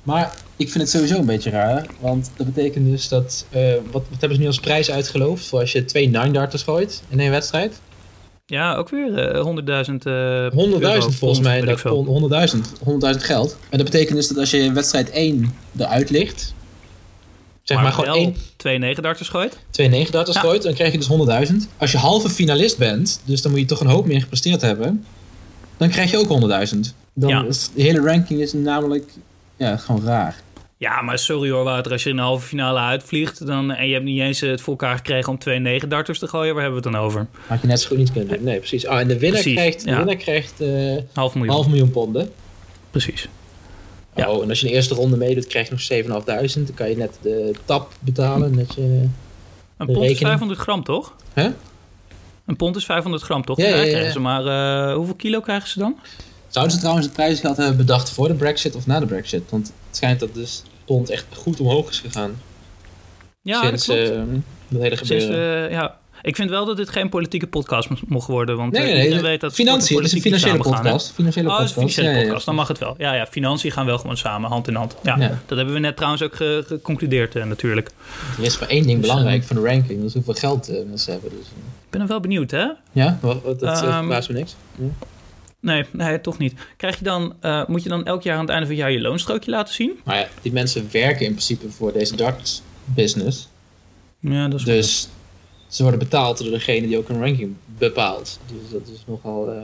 [0.03, 4.03] Maar ik vind het sowieso een beetje raar, want dat betekent dus dat, eh, wat,
[4.09, 7.19] wat hebben ze nu als prijs uitgeloofd voor als je twee nine darters gooit in
[7.19, 7.79] één wedstrijd?
[8.45, 12.05] Ja, ook weer eh 100.000 eh 100.000 euro, volgens mij, weet dat ik veel.
[12.05, 12.57] 100.000
[13.15, 13.57] 100.000 geld.
[13.69, 16.53] En dat betekent dus dat als je in wedstrijd 1 eruit ligt,
[17.63, 19.57] zeg maar, maar gewoon één, twee negen darters gooit.
[19.69, 20.41] twee negen darters Ja.
[20.43, 21.07] gooit, dan krijg je dus
[21.51, 21.55] 100.000.
[21.77, 25.05] Als je halve finalist bent, dus dan moet je toch een hoop meer gepresteerd hebben,
[25.77, 26.93] dan krijg je ook 100.000.
[27.13, 27.45] Dan Ja.
[27.47, 29.09] is de hele ranking is namelijk
[29.57, 30.35] ja, gewoon raar.
[30.79, 31.91] Ja, maar sorry hoor, Wouter.
[31.91, 34.61] Als je in de halve finale uitvliegt dan, en je hebt niet eens eh, het
[34.61, 37.27] voor elkaar gekregen om twee negen darters te gooien, waar hebben we het dan over?
[37.47, 38.43] Had je net zo goed niet kunnen doen.
[38.43, 38.85] Nee, precies.
[38.87, 39.97] Ah, en de winnaar Precies, krijgt, de ja.
[39.97, 41.53] winnaar krijgt eh Half miljoen.
[41.53, 42.31] half miljoen ponden.
[42.91, 43.29] Precies.
[44.15, 44.31] Ja.
[44.31, 46.53] Oh, en als je de eerste ronde meedoet, krijg je nog 7.500.
[46.53, 48.55] Dan kan je net de tap betalen.
[48.55, 48.81] Net je...
[48.81, 50.27] Een pond is rekening.
[50.27, 51.15] 500 gram, toch?
[51.33, 51.49] Hè?
[52.45, 53.57] Een pond is 500 gram, toch?
[53.57, 54.11] Ja, ja, ja.
[54.11, 55.95] ze maar eh, hoeveel kilo krijgen ze dan?
[56.49, 59.43] Zouden ze trouwens het prijsgeld hebben bedacht voor de Brexit of na de Brexit?
[59.49, 62.41] Want het schijnt dat dus pond echt goed omhoog is gegaan.
[63.41, 64.11] Ja, sinds dat klopt.
[64.11, 64.21] eh,
[64.67, 65.71] dat hele Sinds, gebeuren.
[65.71, 65.97] ja.
[66.21, 68.57] Ik vind wel dat dit geen politieke podcast mo- mocht worden.
[68.57, 69.95] Want nee, eh, nee, weet dat financiën.
[69.97, 71.11] Het is een financiële podcast.
[71.11, 71.73] Financiële Oh, podcast.
[71.73, 72.45] financiële Ja, ja, podcast.
[72.45, 72.95] Dan mag het wel.
[72.97, 74.95] Ja, ja, financiën gaan wel gewoon samen, hand in hand.
[75.03, 77.89] Ja, dat hebben we net trouwens ook ge- geconcludeerd eh, natuurlijk.
[78.37, 79.97] Er is maar één ding Dus, belangrijk eh, van de ranking.
[79.99, 81.29] Dat is hoeveel geld eh, mensen hebben.
[81.29, 82.65] Dus, Ik ben er wel benieuwd, hè?
[82.91, 84.55] ja, dat uh, Ehm, verbaast me niks.
[84.75, 84.85] Ja.
[85.61, 86.53] Nee, nee, toch niet.
[86.77, 88.91] Krijg je dan, eh, moet je dan elk jaar aan het einde van het jaar
[88.91, 89.99] je loonstrookje laten zien?
[90.03, 93.47] Maar ja, die mensen werken in principe voor deze darts business.
[94.19, 95.07] Ja, dat is Dus
[95.67, 98.39] ze worden betaald door degene die ook een ranking bepaalt.
[98.51, 99.51] Dus dat is nogal...
[99.51, 99.57] eh,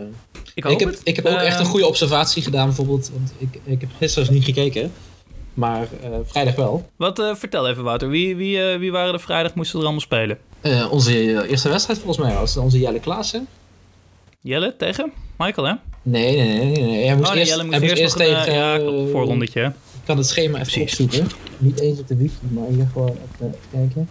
[0.53, 1.01] Ik hoop ik, heb, het.
[1.03, 3.11] ik heb ook echt een Ehm, goede observatie gedaan bijvoorbeeld.
[3.13, 4.91] Want ik, ik heb gisteren dus niet gekeken.
[5.53, 6.89] Maar eh, vrijdag wel.
[6.95, 10.37] Wat, vertel even Wouter, wie, wie, wie waren er vrijdag, moesten er allemaal spelen?
[10.91, 13.47] Onze eerste wedstrijd volgens mij was onze Jelle Klaassen.
[14.45, 15.73] Jelle tegen Michael, hè?
[16.01, 16.81] Nee, nee, nee.
[16.83, 17.05] nee.
[17.05, 18.53] Hij moest oh, nee, eerst, Jelle moest hij eerst, eerst nog een, tegen...
[18.53, 19.63] eh, ja, klopt, eh, voorrondetje.
[19.63, 20.81] Ik kan het schema even Precies.
[20.81, 21.27] opzoeken.
[21.57, 24.09] Niet eens op de wiki, maar hier gewoon even kijken.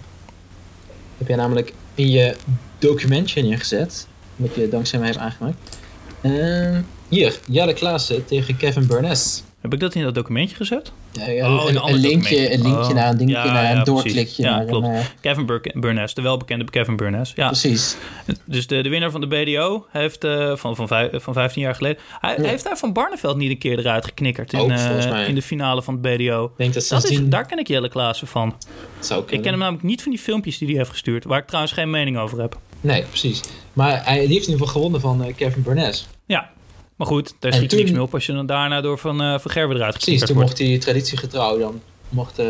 [1.18, 2.36] Heb jij namelijk in je
[2.78, 4.06] documentje neergezet.
[4.36, 5.76] Wat je dankzij mij hebt aangemaakt.
[6.20, 9.42] Ehm, hier, Jelle Klaassen tegen Kevin Burness.
[9.60, 10.92] Heb ik dat in dat documentje gezet?
[11.20, 12.94] Oh, een linkje, een linkje Oh.
[12.94, 14.42] naar een dingetje, Ja, naar een doorklikje.
[14.42, 14.86] Ja, naar klopt.
[14.86, 17.32] Een, eh, Kevin Bur Burness, de welbekende Kevin Burness.
[17.36, 17.96] Ja, Precies.
[18.44, 21.74] dus de, de winnaar van de BDO heeft eh, van, van, vijf- van 15 jaar
[21.74, 22.02] geleden...
[22.20, 22.36] Hij.
[22.42, 25.82] Heeft hij van Barneveld niet een keer eruit geknikkerd in, Ook, eh, in de finale
[25.82, 26.52] van het BDO?
[26.56, 28.54] Denk dat Dat is, daar ken ik Jelle Klaassen van.
[29.00, 31.46] zou Ik ken hem namelijk niet van die filmpjes die hij heeft gestuurd, waar ik
[31.46, 32.58] trouwens geen mening over heb.
[32.80, 33.40] Nee, precies.
[33.72, 36.06] Maar hij heeft in ieder geval gewonnen van eh, Kevin Burness.
[36.26, 36.50] Ja,
[36.96, 39.38] maar goed, daar En schiet niks meer op als je dan daarna door Van, eh
[39.38, 40.48] van Gerwen eruit Precies, toen wordt.
[40.48, 42.46] mocht hij traditiegetrouw dan mocht eh,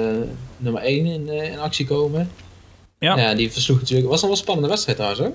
[0.56, 2.30] nummer 1 in, eh, in actie komen.
[2.98, 3.16] Ja.
[3.16, 3.34] Ja.
[3.34, 4.02] die versloeg natuurlijk.
[4.02, 5.34] Het was al wel een spannende wedstrijd trouwens hoor.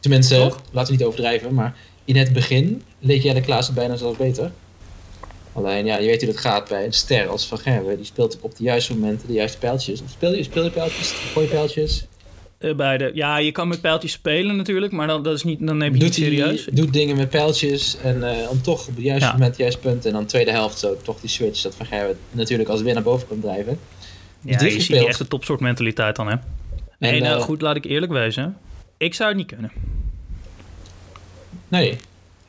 [0.00, 0.60] Tenminste, Toch?
[0.70, 4.50] laten we niet overdrijven, maar in het begin leek jij de Klaassen bijna zelfs beter.
[5.52, 7.96] Alleen ja, je weet hoe dat gaat bij een ster als Van Gerwen.
[7.96, 10.02] Die speelt op de juiste momenten de juiste pijltjes.
[10.02, 11.10] Of speel je, speel je pijltjes?
[11.10, 12.06] Gooi je pijltjes?
[12.58, 13.10] Eh, beide.
[13.14, 16.04] Ja, je kan met pijltjes spelen natuurlijk, maar dan, dat is niet, dan neem je
[16.04, 16.64] het Doet, niet serieus.
[16.72, 19.32] doet dingen met pijltjes en eh, dan toch op het juiste Ja.
[19.32, 20.06] moment het juiste punt.
[20.06, 23.28] En dan tweede helft zo toch die switch dat Van Gerwen natuurlijk als winnaar boven
[23.28, 23.78] komt drijven.
[24.40, 24.98] Ja, dit je ziet gespeeld.
[25.00, 26.36] die echte topsoort mentaliteit dan, hè?
[26.98, 28.56] Nee, En, nou eh, goed, laat ik eerlijk wezen.
[28.96, 29.70] Ik zou het niet kunnen.
[31.68, 31.96] Nee.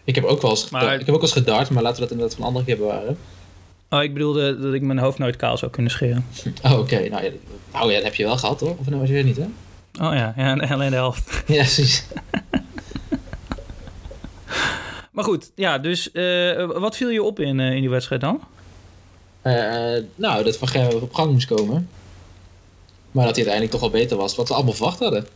[0.04, 2.02] Ik heb ook wel eens, Maar- ik heb ook wel eens gedart, maar laten we
[2.02, 3.18] dat inderdaad van een andere keer bewaren.
[3.90, 6.26] Oh, ik bedoelde dat ik mijn hoofd nooit kaal zou kunnen scheren.
[6.64, 6.96] Oh, oké.
[7.10, 7.40] Nou, ja, dat-
[7.74, 8.76] nou ja, dat heb je wel gehad, hoor.
[8.80, 9.46] Of nou was je weer niet, hè?
[10.02, 11.44] Oh ja, ja alleen de helft.
[11.48, 12.06] Ja, precies.
[15.12, 18.42] Maar goed, ja, dus eh, wat viel je op in, eh, in die wedstrijd dan?
[19.42, 21.90] Eh, nou, dat Van Gerwen op gang moest komen.
[23.12, 25.28] Maar dat hij uiteindelijk toch wel beter was, wat we allemaal verwacht hadden.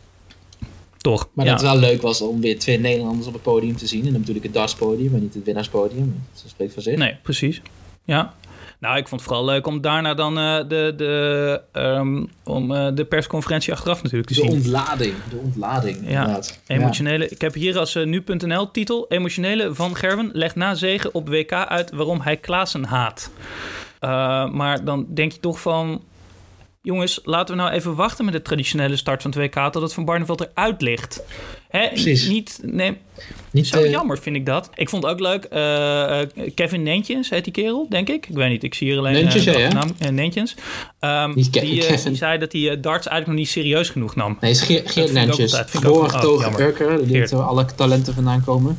[0.96, 1.28] Toch?
[1.32, 1.50] Maar ja.
[1.50, 4.06] dat het wel leuk was om weer twee Nederlanders op het podium te zien.
[4.06, 6.24] En dan ik het dartspodium, maar niet het winnaarspodium.
[6.32, 6.96] Dat spreekt voor zich.
[6.96, 7.62] Nee, precies.
[8.04, 8.34] Ja.
[8.82, 12.88] Nou, ik vond het vooral leuk om daarna dan eh, de, de, ehm, om, eh,
[12.94, 14.50] de persconferentie achteraf natuurlijk te De zien.
[14.50, 16.60] ontlading, de ontlading, inderdaad.
[16.66, 19.06] Emotionele, Ik heb hier als eh, nu.nl titel...
[19.08, 23.30] Emotionele Van Gerwen legt na zegen op WK uit waarom hij Klaassen haat.
[24.52, 26.02] Maar dan denk je toch van...
[26.84, 29.72] Jongens, laten we nou even wachten met de traditionele start van het WK...
[29.72, 31.22] tot het Van Barneveld eruit ligt.
[31.68, 31.88] Hè?
[31.88, 32.28] Precies.
[32.28, 32.96] Niet, nee,
[33.50, 34.70] Niet, zo eh, jammer vind ik dat.
[34.74, 35.44] Ik vond ook leuk.
[35.44, 38.26] eh, eh, Kevin Nentjens heet die kerel, denk ik.
[38.28, 39.68] Ik weet niet, ik zie hier alleen Nentjens, de
[39.98, 40.54] ja, Nentjens.
[40.98, 44.36] Ehm, Niet Ke- die, die zei dat hij darts eigenlijk nog niet serieus genoeg nam.
[44.40, 45.58] Nee, is Geert, Nentjes.
[45.60, 46.60] ook- Geboren oh, getogen jammer.
[46.60, 47.06] Urker.
[47.06, 48.78] Die alle talenten vandaan komen.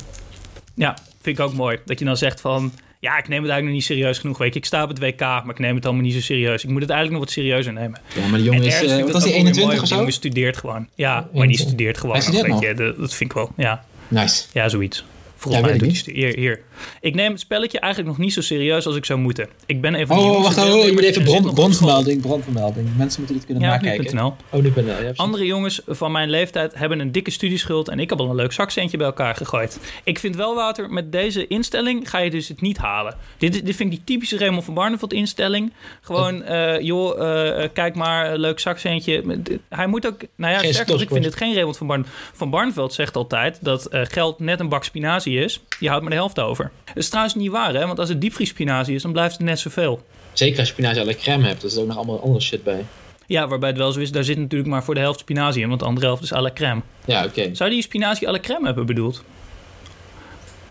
[0.74, 1.78] Ja, vind ik ook mooi.
[1.84, 2.72] Dat je dan zegt van...
[3.04, 4.38] Ja, ik neem het eigenlijk nog niet serieus genoeg.
[4.38, 6.64] Weet je, ik sta op het WK, maar ik neem het allemaal niet zo serieus.
[6.64, 8.00] Ik moet het eigenlijk nog wat serieuzer nemen.
[8.14, 9.00] Ja, maar de En jongen is...
[9.02, 9.84] wat was weer 21 mooi, of zo?
[9.88, 10.88] Die jongen studeert gewoon.
[10.94, 11.68] Ja, maar die 21.
[11.68, 12.84] studeert gewoon Hij nog, studeert weet je.
[12.84, 13.84] Dat, dat vind ik wel, ja.
[14.08, 14.44] Nice.
[14.52, 15.04] Ja, zoiets.
[15.36, 16.60] Volgens Ja, mij doet hij hier, hier.
[17.00, 19.48] Ik neem het spelletje eigenlijk nog niet zo serieus als ik zou moeten.
[19.66, 20.16] Ik ben even...
[20.16, 22.96] Oh, wacht, oh, je moet even bron, bron bronvermelding, bronvermelding.
[22.96, 24.04] Mensen moeten dit kunnen Ja, nakijken.
[24.14, 24.36] nu.nl.
[24.50, 25.12] Oh, nu ben ja.
[25.16, 28.52] Andere jongens van mijn leeftijd hebben een dikke studieschuld en ik heb al een leuk
[28.52, 29.78] zakcentje bij elkaar gegooid.
[30.04, 33.16] Ik vind wel, Wouter, met deze instelling ga je dus het niet halen.
[33.38, 35.72] Dit, dit vind ik die typische Raymond van Barneveld instelling.
[36.00, 37.20] Gewoon, eh, joh,
[37.62, 39.24] eh, kijk maar, leuk zakcentje.
[39.68, 42.06] Hij moet ook, nou ja, Geen sterker nog, ik vind het geen Raymond van, Barn
[42.32, 45.60] van Barneveld zegt altijd dat eh, geld net een bak spinazie is.
[45.78, 46.63] Je houdt maar de helft over.
[46.84, 47.86] Dat is trouwens niet waar, hè?
[47.86, 50.02] Want als het diepvriespinazie is, dan blijft het net zoveel.
[50.32, 51.62] Zeker als je spinazie la crème hebt.
[51.62, 52.84] Er zit ook nog allemaal andere shit bij.
[53.26, 55.68] Ja, waarbij het wel zo is, daar zit natuurlijk maar voor de helft spinazie in,
[55.68, 56.80] want de andere helft is à la crème.
[57.04, 57.54] Ja, oké.
[57.54, 59.24] Zou die spinazie à la crème hebben bedoeld?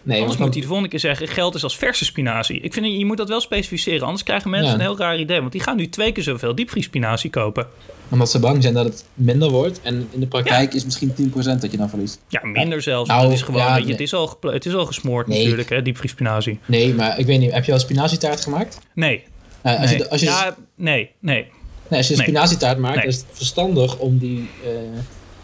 [0.03, 2.59] Nee, Anders moet hij de volgende keer zeggen: geld is als verse spinazie.
[2.59, 4.73] Ik vind je moet dat wel specificeren, anders krijgen mensen Ja.
[4.75, 5.39] een heel raar idee.
[5.39, 7.67] Want die gaan nu twee keer zoveel diepvriespinazie kopen.
[8.09, 9.81] omdat ze bang zijn dat het minder wordt.
[9.81, 12.19] En in de praktijk is misschien 10% dat je dan verliest.
[12.27, 13.09] Ja, minder zelfs.
[13.09, 13.91] Nou, dat is gewoon, ja, weet je, nee.
[13.91, 15.37] het, is al het is al gesmoord Nee.
[15.43, 16.59] natuurlijk, hè, diepvriespinazie.
[16.65, 17.51] Nee, maar ik weet niet.
[17.51, 18.79] Heb je al spinazietaart gemaakt?
[18.93, 19.23] Nee.
[19.63, 19.97] Nou, als nee.
[19.99, 21.47] je, als je, ja, nee, nee.
[21.87, 22.23] nee, als je nee.
[22.23, 24.69] spinazietaart maakt, is het verstandig om die eh,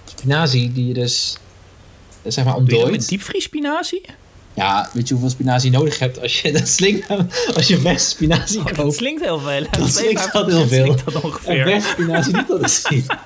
[0.05, 1.37] spinazie die je dus
[2.23, 3.09] eh, zeg maar Doe je dat met ontdooit.
[3.09, 4.01] diepvriespinazie?
[4.59, 7.07] Ja, weet je hoeveel spinazie je nodig hebt als je dat slinkt
[7.55, 8.95] als je verse spinazie Oh, dat koopt?
[8.95, 9.63] slinkt heel veel.
[9.71, 10.95] Dat slinkt 52% wel heel veel.
[11.05, 11.81] dat En ongeveer.
[11.81, 13.05] spinazie niet dat is niet.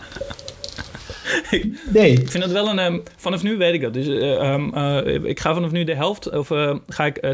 [1.89, 2.11] Nee.
[2.11, 2.79] Ik vind het wel een.
[2.79, 3.93] ehm, vanaf nu weet ik dat.
[3.93, 6.29] Dus eh, ehm, eh, ik ga vanaf nu de helft.
[6.29, 7.31] Of eh, ga ik eh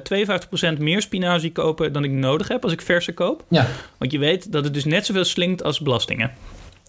[0.75, 3.43] 52% meer spinazie kopen dan ik nodig heb als ik verse koop.
[3.49, 6.31] Ja, Want je weet dat het dus net zoveel slinkt als belastingen.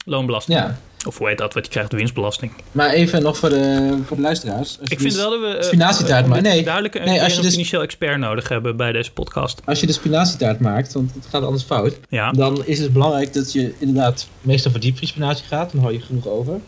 [0.05, 0.59] Loonbelasting.
[0.59, 0.79] ja.
[1.07, 1.55] Of hoe heet dat?
[1.55, 2.53] Wat je krijgt, winstbelasting.
[2.73, 4.79] Maar even nog voor de, voor de luisteraars.
[4.81, 5.47] Als Ik vind dus- wel dat we.
[5.57, 6.55] eh, spinazietaart, te nee.
[6.55, 9.61] verduidelijken, Nee, een, als je een dus- financieel expert nodig hebben bij deze podcast.
[9.65, 12.31] Als je de spinazietaart maakt, want het gaat anders fout, Ja.
[12.33, 15.73] dan is het belangrijk dat je inderdaad meestal voor diepvriespinazie gaat.
[15.73, 16.61] Dan hou je genoeg over.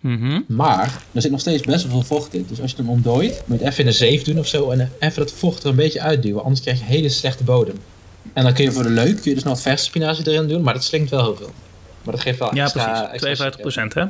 [0.00, 0.40] Mhm.
[0.48, 2.46] Maar er zit nog steeds best wel veel vocht in.
[2.48, 4.70] Dus als je hem ontdooit, moet je even in een zeef doen of zo.
[4.70, 6.42] En even dat vocht er een beetje uitduwen.
[6.42, 7.74] Anders krijg je een hele slechte bodem.
[8.32, 10.62] En dan kun je voor de leuk kun je dus nog verse spinazie erin doen.
[10.62, 11.50] Maar dat slinkt wel heel veel.
[12.04, 13.08] Maar dat geeft wel Ja, extra...
[13.08, 13.40] precies.
[13.40, 13.50] extra
[13.88, 14.00] 52%, hè?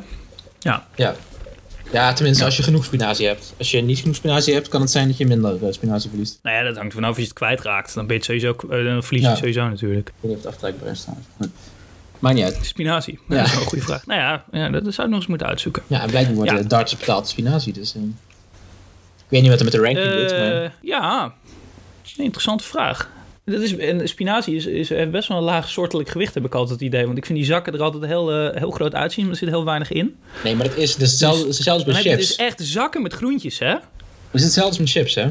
[0.58, 0.86] Ja.
[0.94, 1.14] Ja.
[1.92, 2.48] Ja, tenminste Ja.
[2.48, 3.54] als je genoeg spinazie hebt.
[3.58, 6.38] Als je niet genoeg spinazie hebt, kan het zijn dat je minder eh, spinazie verliest.
[6.42, 7.94] Nou ja, dat hangt vanaf als je het kwijtraakt.
[7.94, 9.34] Dan ben je sowieso, eh, dan verlies je Ja.
[9.34, 10.08] sowieso natuurlijk.
[10.08, 11.06] Ik weet niet aftrekbaar trouwens.
[11.36, 11.48] Goed.
[12.18, 12.58] Maakt niet uit.
[12.62, 13.18] Spinazie.
[13.28, 13.36] Ja.
[13.36, 14.06] Dat is wel een goede vraag.
[14.06, 15.82] Nou ja, ja, dat zou ik nog eens moeten uitzoeken.
[15.86, 16.56] Ja, en blijkbaar wordt Ja.
[16.56, 17.72] de darts betaald spinazie.
[17.72, 18.08] Dus, eh, ik
[19.28, 20.74] weet niet wat er met de ranking doet, maar...
[20.82, 21.32] Ja,
[22.16, 23.10] een interessante vraag.
[23.44, 26.54] Dat is, en spinazie is, is, heeft best wel een laag soortelijk gewicht, heb ik
[26.54, 27.06] altijd het idee.
[27.06, 29.48] Want ik vind die zakken er altijd heel, eh, heel groot uitzien, maar er zit
[29.48, 30.16] heel weinig in.
[30.44, 32.16] Nee, maar het is dus hetzelfde, het is hetzelfde met chips.
[32.16, 33.68] dus echt zakken met groentjes, hè?
[33.68, 33.82] Het
[34.32, 35.26] is hetzelfde met chips, hè?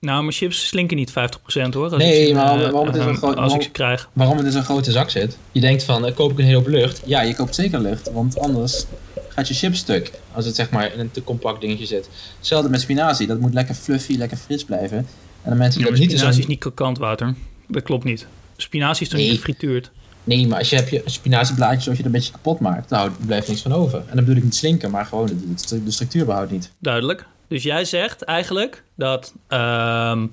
[0.00, 1.84] Nou, mijn chips slinken niet 50% hoor.
[1.88, 4.08] Als Nee, ik maar eh, waarom- het is een groot- Als ik waarom- ze krijg.
[4.12, 5.38] Waarom het in zo'n grote zak zit.
[5.52, 7.02] Je denkt van, eh, koop ik een hele hoop lucht?
[7.04, 8.84] Ja, je koopt zeker lucht, want anders
[9.28, 10.10] gaat je chip stuk.
[10.32, 12.08] Als het zeg maar in een te compact dingetje zit.
[12.38, 13.26] Hetzelfde met spinazie.
[13.26, 15.06] Dat moet lekker fluffy, lekker fris blijven.
[15.44, 17.34] En de mensen die dat niet in spinazie is niet krokant water.
[17.68, 18.26] Dat klopt niet.
[18.56, 19.28] Spinazie is toch Nee.
[19.28, 19.90] niet gefrituurd?
[20.24, 23.08] Nee, maar als je hebt je spinazieblaadjes zoals je dat een beetje kapot maakt, nou,
[23.08, 23.98] er blijft niks van over.
[23.98, 26.70] En dan bedoel ik niet slinken, maar gewoon de, de, structuur behoudt niet.
[26.78, 27.26] Duidelijk.
[27.48, 30.26] Dus jij zegt eigenlijk dat ehm,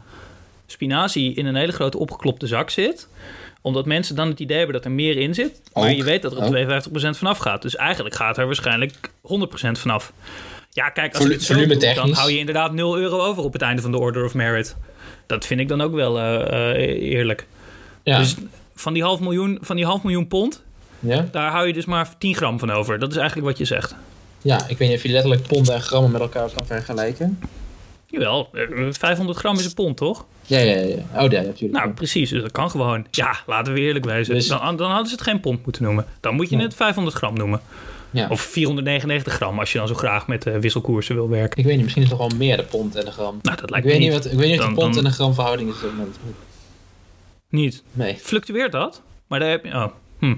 [0.66, 3.08] spinazie in een hele grote opgeklopte zak zit
[3.62, 5.62] omdat mensen dan het idee hebben dat er meer in zit.
[5.74, 6.84] Maar Ook, je weet dat er ook.
[6.88, 7.62] 52% vanaf gaat.
[7.62, 10.14] Dus eigenlijk gaat er waarschijnlijk 100% vanaf.
[10.70, 13.54] Ja, kijk, als je het zo doet, dan hou je inderdaad 0 euro over op
[13.54, 14.76] het einde van de Order of Merit.
[15.32, 17.48] Dat vind ik dan ook wel uh, uh, eerlijk.
[18.04, 18.18] Ja.
[18.18, 18.36] Dus
[18.76, 20.64] van die half miljoen, van die half miljoen pond,
[21.00, 21.28] ja?
[21.32, 23.00] daar hou je dus maar 10 gram van over.
[23.00, 23.96] Dat is eigenlijk wat je zegt.
[24.42, 27.40] Ja, ik weet niet of je letterlijk pond en grammen met elkaar kan vergelijken.
[28.06, 28.50] Jawel,
[28.90, 30.26] 500 gram is een pond, toch?
[30.46, 30.96] Ja, ja, ja.
[30.96, 31.84] Oh, ja, natuurlijk.
[31.84, 32.30] Nou, precies.
[32.30, 33.06] Dus dat kan gewoon.
[33.12, 34.34] Ja, laten we eerlijk wezen.
[34.34, 34.48] Dus...
[34.48, 36.06] Dan, dan hadden ze het geen pond moeten noemen.
[36.20, 37.62] Dan moet je het 500 gram noemen.
[38.12, 38.28] Ja.
[38.30, 41.58] Of 499 gram, als je dan zo graag met uh, wisselkoersen wil werken.
[41.58, 43.40] Ik weet niet, misschien is het nog wel meer de pond en de gram.
[43.42, 44.14] Nou, dat lijkt ik weet niet.
[44.14, 45.76] Wat, ik weet niet of de pond en de gram verhouding is.
[47.50, 47.84] Niet?
[47.92, 48.18] Nee.
[48.22, 49.02] Fluctueert dat?
[49.28, 49.72] Maar daar heb je...
[49.72, 49.88] Oh,
[50.20, 50.32] hm.
[50.32, 50.38] Ik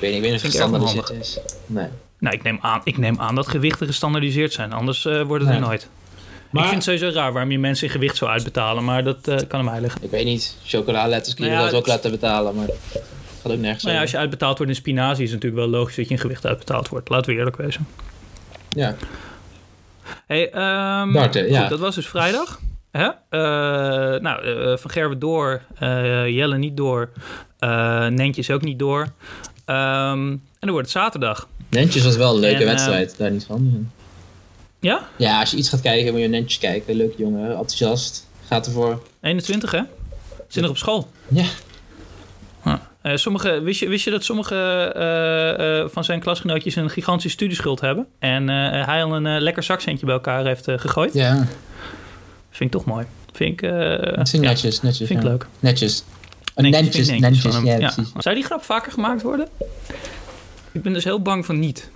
[0.00, 1.38] weet niet of het gestandardiseerd is.
[1.66, 1.88] Nee.
[2.18, 4.72] Nou, ik neem, aan, ik neem aan dat gewichten gestandardiseerd zijn.
[4.72, 5.88] Anders uh, worden het er nooit.
[6.50, 8.84] Maar, ik vind het sowieso raar waarom je mensen in gewicht zou uitbetalen.
[8.84, 10.02] Maar dat uh, kan hem liggen.
[10.02, 10.56] Ik weet niet.
[10.64, 12.54] Chocoladeletters kun je nou ja, wel ook laten betalen.
[12.54, 12.68] Maar
[13.46, 15.24] gaat ook nergens Nou ja, als je uitbetaald wordt in spinazie...
[15.24, 17.08] is het natuurlijk wel logisch dat je in gewicht uitbetaald wordt.
[17.08, 17.86] Laten we eerlijk wezen.
[18.68, 18.96] Ja.
[20.26, 20.46] Hey,
[21.02, 21.68] um, ja.
[21.68, 22.60] dat was dus vrijdag.
[22.90, 23.06] Hè?
[23.06, 25.62] Uh, nou, uh, Van Gerwen door.
[26.26, 27.10] Jelle niet door.
[28.10, 29.00] Nentjes ook niet door.
[29.00, 29.06] Um,
[29.66, 31.48] en dan wordt het zaterdag.
[31.68, 33.90] Nentjes was wel een leuke wedstrijd, daar niet van.
[34.80, 35.08] Ja?
[35.16, 36.94] Ja, als je iets gaat kijken, moet je Nentjes kijken.
[36.94, 38.26] Leuk jongen, enthousiast.
[38.46, 39.02] Gaat ervoor.
[39.20, 39.80] 21 hè?
[40.48, 41.08] Zit nog op school?
[41.28, 41.44] Ja.
[43.06, 47.30] Uh, sommige, wist, je, wist je dat sommige uh, uh, van zijn klasgenootjes een gigantische
[47.30, 48.06] studieschuld hebben?
[48.18, 51.12] En hij al een lekker zakcentje bij elkaar heeft gegooid?
[51.12, 51.46] Ja.
[52.50, 53.06] Vind ik toch mooi.
[53.32, 55.06] Vind ik, netjes, ja, netjes.
[55.08, 55.46] Vind ik leuk.
[55.60, 56.04] Netjes.
[56.54, 57.92] Netjes, netjes, netjes, ja.
[58.18, 59.48] Zou die grap vaker gemaakt worden?
[60.72, 61.90] Ik ben dus heel bang van niet.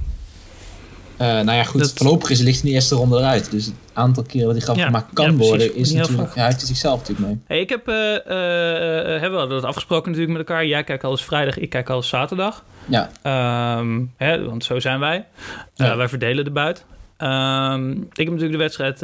[1.21, 1.93] Uh, nou ja, goed, dat...
[1.93, 3.51] voorlopig is ligt in de eerste ronde eruit.
[3.51, 6.67] Dus het aantal keren dat die grap gemaakt kan worden, is natuurlijk, ja, heeft hij
[6.67, 7.41] zichzelf natuurlijk mee.
[7.47, 10.67] Hey, ik heb, uh, uh, hebben we dat afgesproken natuurlijk met elkaar.
[10.67, 12.65] Jij kijkt alles vrijdag, ik kijk alles zaterdag.
[12.87, 13.11] Ja.
[13.79, 15.27] Um, hè, want zo zijn wij.
[15.75, 15.97] Ja.
[15.97, 16.85] wij verdelen de buit.
[17.19, 18.99] Um, ik heb natuurlijk de wedstrijd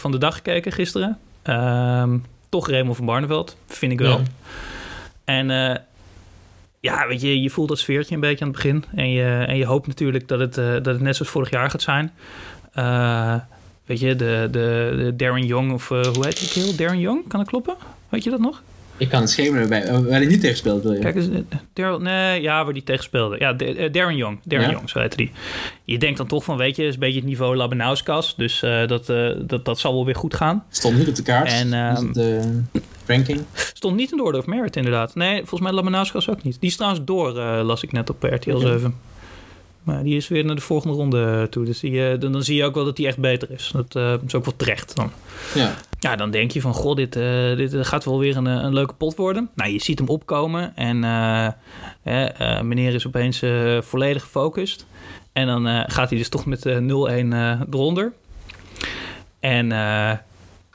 [0.00, 1.18] van de dag gekeken gisteren.
[1.44, 4.18] Um, toch Raymond van Barneveld, vind ik wel.
[4.18, 4.24] Ja.
[5.24, 5.80] En
[6.82, 8.84] ja, weet je, je voelt dat sfeertje een beetje aan het begin.
[8.94, 11.70] En je, en je hoopt natuurlijk dat het, uh, dat het net zoals vorig jaar
[11.70, 12.12] gaat zijn.
[12.78, 13.34] Uh,
[13.84, 16.76] weet je, de, de, de Darren Young, of uh, hoe heet die keel?
[16.76, 17.76] Darren Young, kan dat kloppen?
[18.08, 18.62] Weet je dat nog?
[18.96, 19.92] Ik kan het schemeren bij.
[19.92, 20.98] Waar hij niet tegen speelde, wil je?
[20.98, 21.28] Kijk eens,
[21.72, 23.36] Daryl, nee, ja, waar die tegen speelde.
[23.38, 23.52] Ja,
[23.88, 24.38] Darren Young.
[24.44, 24.74] Darren ja?
[24.74, 25.30] Young, zo heette die.
[25.84, 28.36] Je denkt dan toch van, weet je, is een beetje het niveau Labanauskas.
[28.36, 29.06] Dus dat,
[29.46, 30.64] dat, dat zal wel weer goed gaan.
[30.68, 31.52] Stond niet op de kaart.
[31.52, 32.60] En, um, de
[33.06, 33.40] ranking?
[33.82, 35.14] Stond niet in de Order of Merit, inderdaad.
[35.14, 36.60] Nee, volgens mij Labanauskas ook niet.
[36.60, 38.70] Die is trouwens door, uh, las ik net op RTL okay.
[38.70, 38.94] 7.
[39.82, 41.64] Maar die is weer naar de volgende ronde toe.
[41.64, 43.72] Dus die, dan, dan, zie je ook wel dat die echt beter is.
[43.72, 45.10] Dat is ook wel terecht dan.
[45.54, 45.74] Ja.
[45.98, 48.94] Ja, dan denk je van, god, dit, uh, dit gaat wel weer een, een leuke
[48.94, 49.50] pot worden.
[49.54, 50.98] Nou, je ziet hem opkomen en
[52.68, 53.42] meneer is opeens
[53.80, 54.86] volledig gefocust.
[55.32, 56.70] En dan gaat hij dus toch met 0-1
[57.70, 58.12] eronder.
[59.40, 59.68] En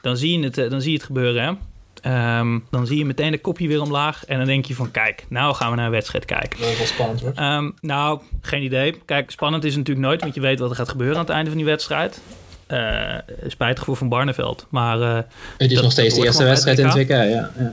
[0.00, 1.52] dan, zie je het, dan zie je het gebeuren, hè.
[2.06, 4.24] Um, dan zie je meteen de kopje weer omlaag.
[4.24, 6.60] En dan denk je van, kijk, nou gaan we naar een wedstrijd kijken.
[6.60, 7.32] Dat is wel spannend hoor.
[7.44, 9.02] Um, nou, geen idee.
[9.04, 11.48] Kijk, spannend is natuurlijk nooit, want je weet wat er gaat gebeuren aan het einde
[11.48, 12.20] van die wedstrijd.
[12.68, 13.14] Uh,
[13.46, 14.66] spijtig voor Van Barneveld.
[14.68, 15.26] Maar, uh, het
[15.58, 17.50] is dat, nog steeds de eerste wedstrijd in het WK, ja.
[17.58, 17.72] ja.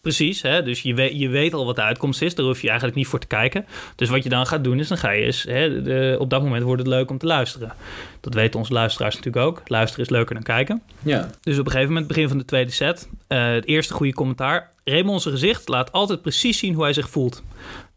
[0.00, 0.62] Precies, hè?
[0.62, 2.34] dus je weet, je weet al wat de uitkomst is.
[2.34, 3.66] Daar hoef je eigenlijk niet voor te kijken.
[3.96, 5.42] Dus wat je dan gaat doen is, dan ga je eens...
[5.42, 7.72] Hè, de, op dat moment wordt het leuk om te luisteren.
[8.20, 9.62] Dat weten onze luisteraars natuurlijk ook.
[9.64, 10.82] Luisteren is leuker dan kijken.
[11.02, 11.30] Ja.
[11.42, 13.08] Dus op een gegeven moment, begin van de tweede set...
[13.28, 14.70] Uh, het eerste goede commentaar.
[14.84, 17.42] Raymond zijn gezicht laat altijd precies zien hoe hij zich voelt.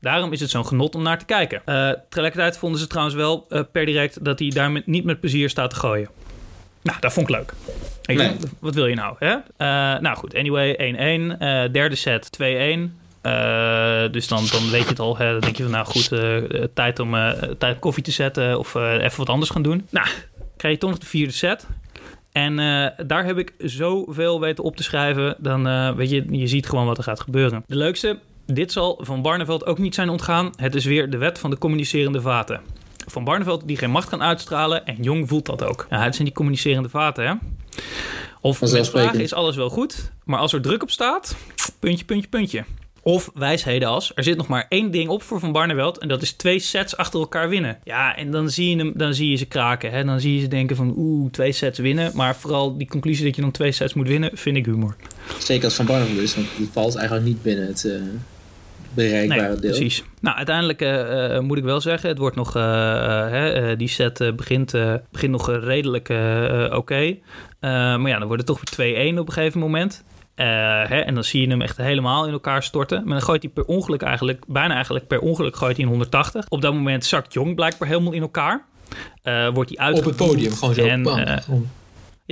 [0.02, 1.62] Daarom is het zo'n genot om naar te kijken.
[1.66, 4.26] Uh, tegelijkertijd vonden ze trouwens wel uh, per direct...
[4.26, 6.10] dat hij daar met, niet met plezier staat te gooien.
[6.84, 7.54] Nou, dat vond ik leuk.
[8.06, 8.36] Nee.
[8.60, 9.16] Wat wil je nou?
[9.20, 9.32] Hè?
[9.34, 11.42] Uh, nou goed, anyway, 1-1.
[11.42, 12.44] Uh, derde set, 2-1.
[12.44, 15.18] Uh, dus dan, dan weet je het al.
[15.18, 15.32] Hè?
[15.32, 16.12] Dan denk je van, nou goed,
[16.74, 17.16] tijd om
[17.58, 19.88] tijd koffie te zetten of even wat anders gaan doen.
[19.90, 20.08] Nou,
[20.58, 21.68] krijg je toch nog de vierde set.
[22.32, 22.56] En
[23.08, 25.36] daar heb ik zoveel weten op te schrijven.
[25.38, 27.64] Dan weet je, je ziet gewoon wat er gaat gebeuren.
[27.68, 30.50] De leukste, dit zal van Barneveld ook niet zijn ontgaan.
[30.56, 32.62] Het is weer de wet van de communicerende vaten.
[33.08, 34.86] Van Barneveld die geen macht kan uitstralen.
[34.86, 35.88] En Jong voelt dat ook.
[35.90, 37.34] Ja, het zijn die communicerende vaten, hè?
[38.42, 41.36] Of met vragen is alles wel goed, maar als er druk op staat,
[41.80, 42.64] puntje, puntje, puntje.
[43.02, 45.98] Of wijsheden als, er zit nog maar één ding op voor Van Barneveld...
[45.98, 47.78] en dat is twee sets achter elkaar winnen.
[47.84, 49.92] Ja, en dan zie je, hem, dan zie je ze kraken.
[49.92, 50.04] Hè?
[50.04, 52.12] Dan zie je ze denken van, oeh, twee sets winnen.
[52.16, 54.96] Maar vooral die conclusie dat je dan twee sets moet winnen, vind ik humor.
[55.40, 57.84] Zeker als Van Barneveld is, want die valt eigenlijk niet binnen het...
[57.84, 58.02] Uh
[58.94, 59.72] bereikbare nee, deel.
[59.72, 60.04] Precies.
[60.22, 64.72] Nou, uiteindelijk uh, moet ik wel zeggen, het wordt nog, uh, die set begint,
[65.12, 66.76] begint nog redelijk oké.
[66.76, 67.22] Okay.
[67.60, 70.04] maar ja, dan wordt het toch weer 2-1 op een gegeven moment.
[70.36, 73.04] Hè, en dan zie je hem echt helemaal in elkaar storten.
[73.04, 76.46] Maar dan gooit hij per ongeluk eigenlijk, bijna eigenlijk per ongeluk gooit hij in 180.
[76.50, 78.66] Op dat moment zakt Jong blijkbaar helemaal in elkaar.
[79.24, 80.86] eh, wordt hij Op het podium, gewoon zo.
[80.86, 81.38] En, eh.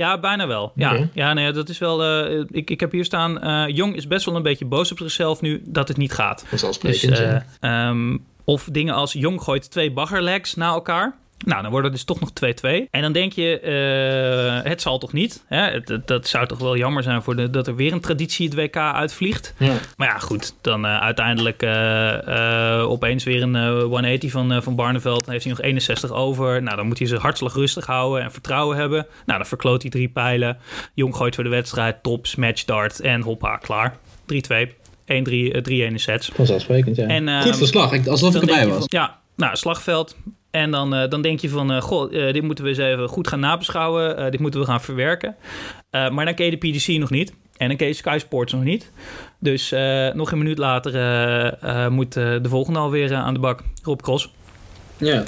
[0.02, 0.72] Ja, bijna wel.
[0.74, 2.04] Ja, ja nee, dat is wel.
[2.04, 3.40] eh, ik, ik heb hier staan.
[3.40, 6.40] eh, Jong is best wel een beetje boos op zichzelf nu dat het niet gaat.
[6.40, 7.44] Dus, Vanzelfsprekend, eh, ja.
[7.60, 11.16] ehm, of dingen als Jong gooit twee baggerlegs na elkaar.
[11.44, 12.88] Nou, dan wordt het dus toch nog 2-2.
[12.90, 15.44] En dan denk je, eh, het zal toch niet?
[15.46, 15.70] Hè?
[15.70, 18.46] Het, het- dat zou toch wel jammer zijn voor de, dat er weer een traditie
[18.48, 19.54] het WK uitvliegt.
[19.58, 19.72] Ja.
[19.96, 20.54] Maar ja, goed.
[20.60, 25.24] Dan eh, uiteindelijk eh, opeens weer een eh, 180 van, van Barneveld.
[25.24, 26.62] Dan heeft hij nog 61 over.
[26.62, 29.06] Nou, dan moet hij zijn hartslag rustig houden en vertrouwen hebben.
[29.26, 30.58] Nou, dan verkloot hij drie pijlen.
[30.94, 32.02] Jong gooit voor de wedstrijd.
[32.02, 33.96] Tops, match, dart en hoppa, klaar.
[34.26, 34.74] 3-2.
[35.06, 36.30] 1-3, eh, 3-1 in sets.
[36.34, 37.06] Vanzelfsprekend, ja.
[37.06, 38.76] En, ehm, Goed verslag, alsof ik erbij was.
[38.76, 40.16] van- ja, nou, slagveld.
[40.52, 43.08] En dan, eh, dan denk je van, eh, goh, eh, dit moeten we eens even
[43.08, 44.30] goed gaan nabeschouwen.
[44.30, 45.36] Dit moeten we gaan verwerken.
[45.90, 47.32] Maar dan ken je de PDC nog niet.
[47.56, 48.90] En dan ken je Sky Sports nog niet.
[49.38, 49.70] Dus
[50.14, 50.92] nog een minuut later
[51.90, 53.60] moet de volgende alweer aan de bak.
[53.82, 54.30] Rob Cross.
[54.96, 55.22] Ja,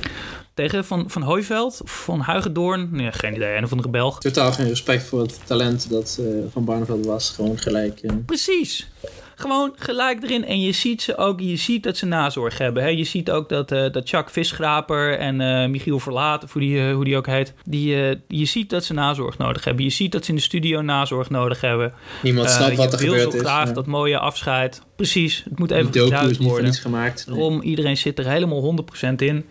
[0.54, 2.88] Tegen Van, van Hooiveld of Van Huigendoorn.
[2.90, 4.20] Nee, geen idee, een of andere Belg.
[4.20, 6.20] totaal geen respect voor het talent dat
[6.52, 7.30] Van Barneveld was.
[7.30, 8.00] Gewoon gelijk.
[8.26, 8.88] Precies.
[9.34, 10.44] Gewoon gelijk erin.
[10.44, 12.82] En je ziet ze ook, je ziet dat ze nazorg hebben.
[12.82, 12.88] Hè?
[12.88, 16.78] Je ziet ook dat, eh dat Chuck Visschraper en eh, Michiel Verlaat, of hoe die,
[16.78, 17.88] eh, hoe die ook heet, die,
[18.28, 19.84] je ziet dat ze nazorg nodig hebben.
[19.84, 21.92] Je ziet dat ze in de studio nazorg nodig hebben.
[22.22, 23.44] Niemand snapt wat er je wil gebeurd zo is.
[23.44, 23.74] graag ja.
[23.74, 24.82] dat mooie afscheid.
[24.96, 26.64] Precies, het moet even is geduid niet worden.
[26.64, 27.26] niets gemaakt.
[27.26, 27.36] Nee.
[27.36, 28.76] Daarom, iedereen zit er helemaal
[29.12, 29.46] 100% in.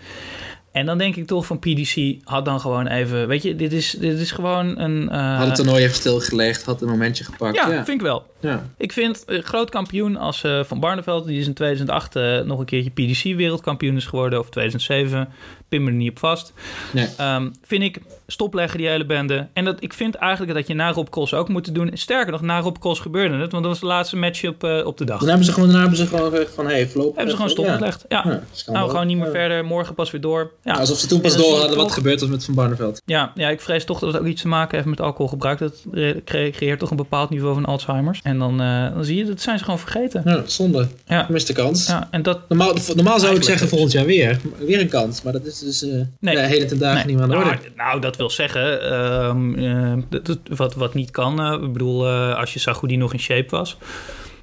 [0.74, 3.28] En dan denk ik toch van PDC had dan gewoon even...
[3.28, 5.09] Weet je, dit is, dit is gewoon een...
[5.09, 7.55] eh, Had het toernooi even stilgelegd, had een momentje gepakt.
[7.55, 8.26] ja, Ja, vind ik wel.
[8.39, 8.69] ja.
[8.78, 12.59] Ik vind een groot kampioen als eh, Van Barneveld, die is in 2008 eh, nog
[12.59, 15.30] een keertje PDC wereldkampioen is geworden, of 2007,
[15.69, 16.53] pin me er niet op vast.
[16.93, 17.07] Nee.
[17.17, 17.99] Ehm, vind ik
[18.34, 19.48] stopleggen die hele bende.
[19.54, 21.90] En dat, ik vind eigenlijk dat je na Rob Cross ook moet doen.
[21.94, 24.86] Sterker nog, na Rob Cross gebeurde het, want dat was de laatste match op, eh,
[24.86, 25.20] op de dag.
[25.20, 27.16] Dan hebben ze gewoon, daarna hebben ze gewoon gezegd van, hey, voorlopig...
[27.16, 28.06] Hebben ze gewoon stopgelegd.
[28.08, 28.22] Ja.
[28.26, 28.66] Ja, ja, schandalig.
[28.82, 29.32] Nou, gewoon niet meer Ja.
[29.32, 29.66] verder.
[29.66, 30.52] Morgen pas weer door.
[30.64, 30.74] Ja.
[30.74, 33.02] Alsof ze toen pas door hadden wat gebeurd was met Van Barneveld.
[33.06, 35.60] Ja, ja, ik vrees toch dat het ook iets te maken heeft met alcoholgebruik.
[35.60, 38.20] Dat re- cre- creëert toch een bepaald niveau van Alzheimer's.
[38.24, 40.22] En dan, eh, dan zie je, dat zijn ze gewoon vergeten.
[40.26, 40.88] Ja, zonde.
[41.06, 41.88] Ja, Miste kans.
[41.88, 44.40] ja en dat, Normaal, normaal zou ik zeggen volgend jaar weer.
[44.58, 45.22] Weer een kans.
[45.22, 46.36] Maar dat is dus uh, Nee.
[46.36, 47.06] de hele ten dagen Nee.
[47.06, 47.50] niet meer aan de orde.
[47.50, 51.39] Nou, nou, dat wil zeggen, dat- dat- wat, wat niet kan.
[51.41, 53.78] eh, ik bedoel, eh, als je zag hoe die nog in shape was.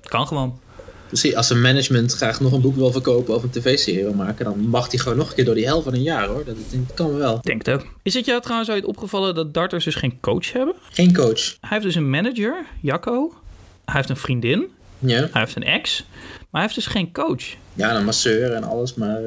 [0.02, 0.58] Kan gewoon.
[1.10, 4.44] Dus als een management graag nog een boek wil verkopen of een tv-serie wil maken,
[4.44, 6.44] dan mag die gewoon nog een keer door die hel van een jaar hoor.
[6.44, 7.38] Dat, dat kan wel.
[7.42, 7.86] Denk het ook.
[8.02, 10.74] Is het jou trouwens ooit opgevallen dat darters dus geen coach hebben?
[10.90, 11.40] Geen coach.
[11.60, 13.34] Hij heeft dus een manager, Jacco.
[13.84, 14.68] Hij heeft een vriendin.
[14.98, 16.04] Ja, Hij heeft een ex.
[16.38, 17.42] Maar hij heeft dus geen coach.
[17.74, 19.20] ja een masseur en alles, maar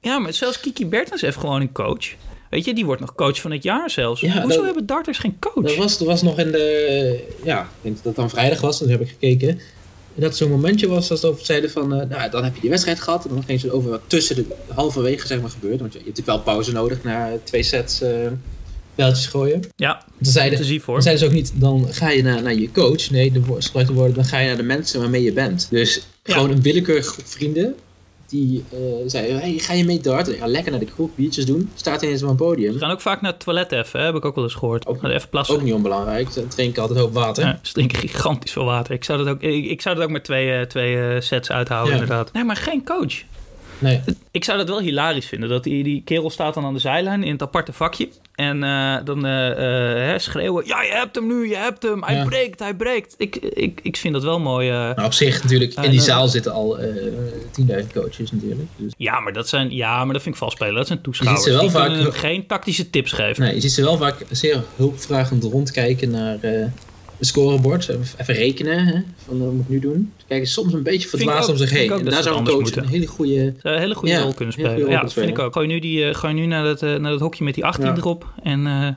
[0.00, 2.06] Ja, maar zelfs Kiki Bertens heeft gewoon een coach.
[2.52, 4.20] Weet je, die wordt nog coach van het jaar zelfs.
[4.20, 5.64] Ja, Hoezo dat- hebben darters geen coach?
[5.66, 8.78] dat was, dat was nog in de, ja, ik denk dat dat dan vrijdag was,
[8.78, 9.48] toen heb ik gekeken.
[10.14, 12.70] En dat zo'n momentje was dat ze zeiden van, eh, nou dan heb je die
[12.70, 15.80] wedstrijd gehad en dan ging ze over wat tussen de halverwege zeg maar gebeurt.
[15.80, 18.10] Want je, hebt natuurlijk wel pauze nodig na twee sets eh
[18.94, 19.60] pijltjes gooien.
[19.76, 20.94] Ja, zeiden, intensief hoor.
[20.94, 23.10] Dan zeiden ze ook niet, dan ga je naar, naar je coach.
[23.10, 23.40] Nee, de
[23.72, 25.66] de woorden, dan ga je naar de mensen waarmee je bent.
[25.70, 26.34] Dus Ja.
[26.34, 27.74] gewoon een willekeurige groep vrienden.
[28.32, 30.34] Die eh, zeiden, hey, ga je mee darten?
[30.36, 31.70] Ja, lekker naar de kroeg, biertjes doen.
[31.74, 32.72] Staat ineens op een podium.
[32.72, 34.06] Ze gaan ook vaak naar het toilet even, hè?
[34.06, 34.86] heb ik ook wel eens gehoord.
[34.86, 35.54] Ook- even plassen.
[35.54, 36.30] Ook niet onbelangrijk.
[36.30, 37.44] Ze drinken altijd hoop water.
[37.44, 38.94] Ja, ze drinken gigantisch veel water.
[38.94, 41.50] Ik zou dat ook, ik, ik zou dat ook met twee, eh, twee eh, sets
[41.50, 42.00] uithouden, Ja.
[42.00, 42.32] inderdaad.
[42.32, 43.14] Nee, maar geen coach.
[43.82, 44.00] Nee.
[44.30, 45.48] Ik zou dat wel hilarisch vinden.
[45.48, 48.08] Dat die, die kerel staat dan aan de zijlijn in het aparte vakje.
[48.34, 52.02] En eh, dan eh, eh, hè, schreeuwen: Ja, je hebt hem nu, je hebt hem.
[52.04, 52.24] Hij Ja.
[52.24, 53.14] breekt, hij breekt.
[53.18, 54.70] Ik, ik, ik vind dat wel mooi.
[54.70, 56.94] Nou, op zich natuurlijk, in die zaal zitten al eh
[57.84, 58.68] 10.000 coaches natuurlijk.
[58.76, 60.74] Dus, Ja, maar dat zijn, ja, maar dat vind ik vals spelen.
[60.74, 61.44] Dat zijn toeschouwers.
[61.44, 63.42] Je ziet ze wel die vaak- geen tactische tips geven.
[63.42, 66.36] nee, je ziet ze wel vaak zeer hulpvragend rondkijken naar
[67.22, 67.88] eh het scorebord.
[68.20, 70.12] Even, rekenen, hè, van wat moet ik nu doen.
[70.16, 71.92] Ze kijken soms een beetje verdwaasd om zich heen.
[71.92, 73.54] En dat daar zou een coach een hele goede...
[73.62, 74.78] Zou een hele goede Ja, rol kunnen spelen.
[74.78, 75.52] Ja, kunnen vind ik ook.
[75.52, 77.86] Gooi nu, die, eh, gooi nu naar, dat, eh, naar dat hokje met die 18
[77.86, 77.96] Ja.
[77.96, 78.32] erop.
[78.42, 78.88] En eh,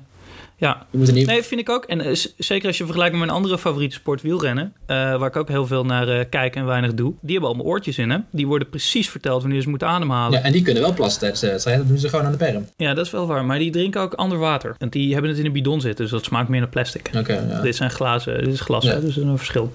[0.57, 1.25] ja, er niet...
[1.25, 1.85] Nee, vind ik ook.
[1.85, 5.35] En eh, zeker als je vergelijkt met mijn andere favoriete sport, wielrennen, eh, waar ik
[5.35, 7.13] ook heel veel naar eh, kijk en weinig doe.
[7.21, 8.17] Die hebben allemaal oortjes in, hè?
[8.31, 10.39] Die worden precies verteld wanneer ze moeten ademhalen.
[10.39, 11.77] Ja, en die kunnen wel plassen tijdens de wedstrijd.
[11.77, 12.67] Dat doen ze gewoon aan de berm.
[12.77, 13.45] Ja, dat is wel waar.
[13.45, 14.75] Maar die drinken ook ander water.
[14.77, 17.09] Want die hebben het in een bidon zitten, dus dat smaakt meer naar plastic.
[17.17, 17.61] Oké, ja.
[17.61, 18.89] Dit zijn glazen, dit is glas, Ja.
[18.93, 19.01] hè?
[19.01, 19.73] dus dat is een verschil.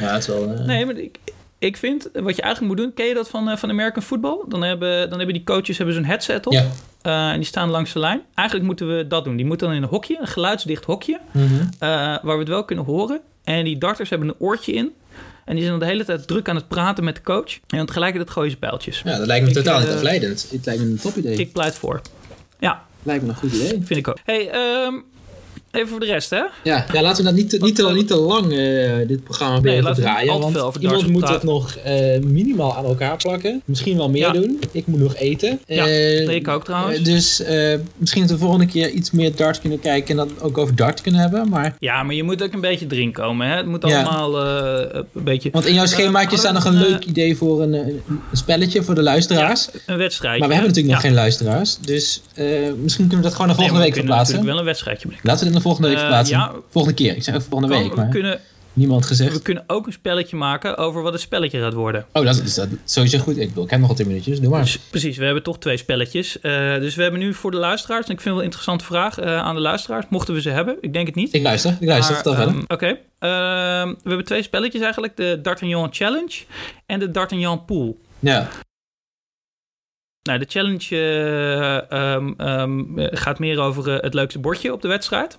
[0.00, 0.62] Ja, het is wel...
[0.66, 1.18] Nee, maar ik,
[1.58, 4.44] ik vind, wat je eigenlijk moet doen, ken je dat van, eh, van American Football?
[4.48, 6.52] Dan hebben, dan hebben die coaches hebben zo'n headset op.
[6.52, 6.64] Ja.
[7.02, 8.22] eh, en die staan langs de lijn.
[8.34, 9.36] Eigenlijk moeten we dat doen.
[9.36, 11.20] Die moeten dan in een hokje, een geluidsdicht hokje.
[11.32, 11.44] Mhm.
[11.78, 13.20] eh, waar we het wel kunnen horen.
[13.44, 14.92] En die darters hebben een oortje in.
[15.44, 17.58] En die zijn dan de hele tijd druk aan het praten met de coach.
[17.68, 19.02] En tegelijkertijd gooien ze pijltjes.
[19.04, 20.48] Ja, dat lijkt me Ik, totaal niet eh, afleidend.
[20.50, 21.36] Het lijkt me een top idee.
[21.36, 22.00] Ik pleit voor.
[22.58, 23.68] Ja, Lijkt me een goed idee.
[23.68, 24.18] vind ik ook.
[24.24, 24.94] Hey, ehm,
[25.76, 26.42] even voor de rest, hè?
[26.64, 29.52] Ja, ja laten we dat niet, te- niet, te, niet te lang, eh, dit programma
[29.54, 30.26] Nee, blijven niet draaien.
[30.38, 33.62] Want iemand darts moet het nog eh, minimaal aan elkaar plakken.
[33.64, 34.32] Misschien wel meer Ja.
[34.32, 34.60] doen.
[34.72, 35.60] Ik moet nog eten.
[35.66, 37.02] Ja, Eh, ik ook trouwens.
[37.02, 37.42] dus
[37.96, 41.20] misschien de volgende keer iets meer darts kunnen kijken en dat ook over darts kunnen
[41.20, 41.48] hebben.
[41.48, 43.56] Maar, Ja, maar je moet ook een beetje erin komen, hè?
[43.56, 45.50] Het moet allemaal een beetje...
[45.52, 48.02] want in jouw schemaatje staat nog een leuk idee voor een, een
[48.32, 49.68] spelletje voor de luisteraars.
[49.86, 50.38] Een wedstrijdje.
[50.40, 51.76] Maar we hebben natuurlijk nog geen luisteraars.
[51.80, 52.22] Dus
[52.82, 54.26] misschien kunnen we dat gewoon Nee, volgende week we verplaatsen.
[54.34, 55.28] natuurlijk wel een wedstrijdje bedenken.
[55.30, 56.52] Laten we dit naar volgende week Eh, ja.
[56.70, 57.16] Volgende keer.
[57.16, 58.40] Ik zeg even volgende week, we, maar kunnen,
[58.72, 59.32] niemand gezegd.
[59.32, 62.06] we kunnen ook een spelletje maken over wat het spelletje gaat worden.
[62.12, 63.36] Oh, dat is, dat is sowieso goed.
[63.38, 64.62] Ik, bedoel, ik heb nog al 10 minuutjes, doe maar.
[64.62, 66.40] Dus, precies, we hebben toch twee spelletjes.
[66.40, 68.84] Eh, dus we hebben nu voor de luisteraars, en ik vind het wel een interessante
[68.84, 70.76] vraag eh, aan de luisteraars, mochten we ze hebben.
[70.80, 71.34] Ik denk het niet.
[71.34, 72.16] Ik luister, ik luister.
[72.26, 72.86] Ehm, Oké.
[73.18, 75.16] Ehm, we hebben twee spelletjes eigenlijk.
[75.16, 76.34] De D'Artagnan Challenge
[76.86, 78.00] en de D'Artagnan Pool.
[78.18, 78.48] Ja,
[80.22, 84.88] Nou, de challenge eh, ehm, ehm, eh, gaat meer over het leukste bordje op de
[84.88, 85.38] wedstrijd.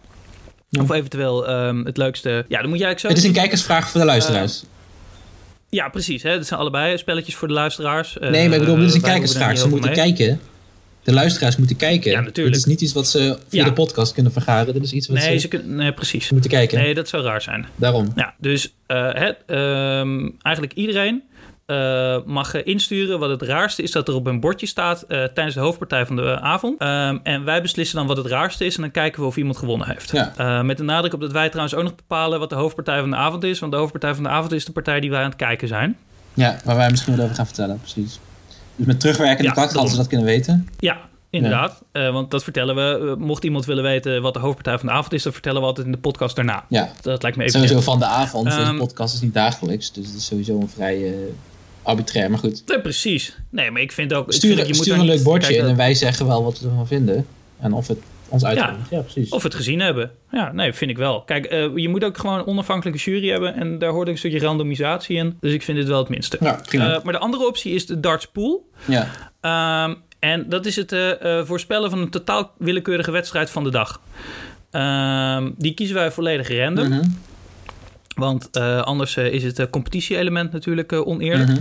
[0.69, 0.81] Ja.
[0.81, 2.45] Of eventueel ehm, het leukste...
[2.47, 3.07] Ja, dan moet jij eigenlijk zo...
[3.07, 4.63] het is een kijkersvraag voor de luisteraars.
[5.69, 6.23] Ja, precies.
[6.23, 6.35] Hè?
[6.37, 8.19] Dat zijn allebei spelletjes voor de luisteraars.
[8.19, 9.51] Eh, nee, maar ik bedoel, dit is een kijkersvraag.
[9.51, 9.97] er Ze moeten mee.
[9.99, 10.39] kijken.
[11.03, 12.11] De luisteraars moeten kijken.
[12.11, 12.55] Ja, natuurlijk.
[12.55, 13.65] Dit is niet iets wat ze via Ja.
[13.69, 14.73] de podcast kunnen vergaren.
[14.73, 16.29] Dit is iets wat Nee, ze, ze kunnen, nee, precies.
[16.31, 16.77] moeten kijken.
[16.79, 17.65] Nee, dat zou raar zijn.
[17.75, 18.11] Daarom.
[18.15, 21.23] Ja, dus eh, het, ehm, eigenlijk iedereen
[21.67, 25.23] eh, mag eh, insturen wat het raarste is dat er op een bordje staat eh,
[25.23, 26.79] tijdens de hoofdpartij van de avond.
[26.79, 29.57] Ehm, en wij beslissen dan wat het raarste is en dan kijken we of iemand
[29.57, 30.11] gewonnen heeft.
[30.11, 30.61] Ja.
[30.63, 33.15] Met de nadruk op dat wij trouwens ook nog bepalen wat de hoofdpartij van de
[33.15, 33.59] avond is.
[33.59, 35.97] Want de hoofdpartij van de avond is de partij die wij aan het kijken zijn.
[36.33, 37.79] Ja, waar wij misschien wat over gaan vertellen.
[37.79, 38.19] Precies.
[38.75, 40.67] Dus met terugwerkende Ja, kracht hadden ze dat kunnen weten.
[40.79, 40.97] Ja,
[41.29, 41.83] inderdaad.
[41.91, 43.15] Want dat vertellen we.
[43.19, 45.85] Mocht iemand willen weten wat de hoofdpartij van de avond is, dat vertellen we altijd
[45.85, 46.65] in de podcast daarna.
[46.69, 47.59] Ja, Dat lijkt me even.
[47.59, 48.45] sowieso van de avond.
[48.45, 49.91] Deze Ehm, podcast is niet dagelijks.
[49.91, 51.13] Dus het is sowieso een vrij eh,
[51.87, 52.29] arbitrair.
[52.29, 52.63] Maar goed.
[52.65, 53.37] Nee, precies.
[53.49, 54.27] Nee, maar ik vind ook.
[54.27, 56.59] ik Stuur, vind je moet stuur een leuk bordje in en wij zeggen wel wat
[56.59, 57.25] we ervan vinden.
[57.59, 57.97] En of het
[58.29, 58.89] ons uitkomt.
[58.89, 59.29] Ja, precies.
[59.29, 60.11] Of het gezien hebben.
[60.31, 61.21] Ja, nee, vind ik wel.
[61.21, 63.55] Kijk, eh, je moet ook gewoon een onafhankelijke jury hebben.
[63.55, 65.37] En daar hoort ook een stukje randomisatie in.
[65.39, 66.37] Dus ik vind dit wel het minste.
[66.41, 66.93] Ja, prima.
[66.93, 68.69] Eh, maar de andere optie is de darts pool.
[68.85, 69.07] ja.
[69.41, 73.69] Ehm, en dat is het eh, eh, voorspellen van een totaal willekeurige wedstrijd van de
[73.69, 74.01] dag.
[74.71, 76.87] Ehm, die kiezen wij volledig random.
[76.87, 77.03] Mhm.
[78.17, 81.49] Want eh, anders eh, is het eh, competitie-element natuurlijk oneerlijk.
[81.49, 81.59] Mhm.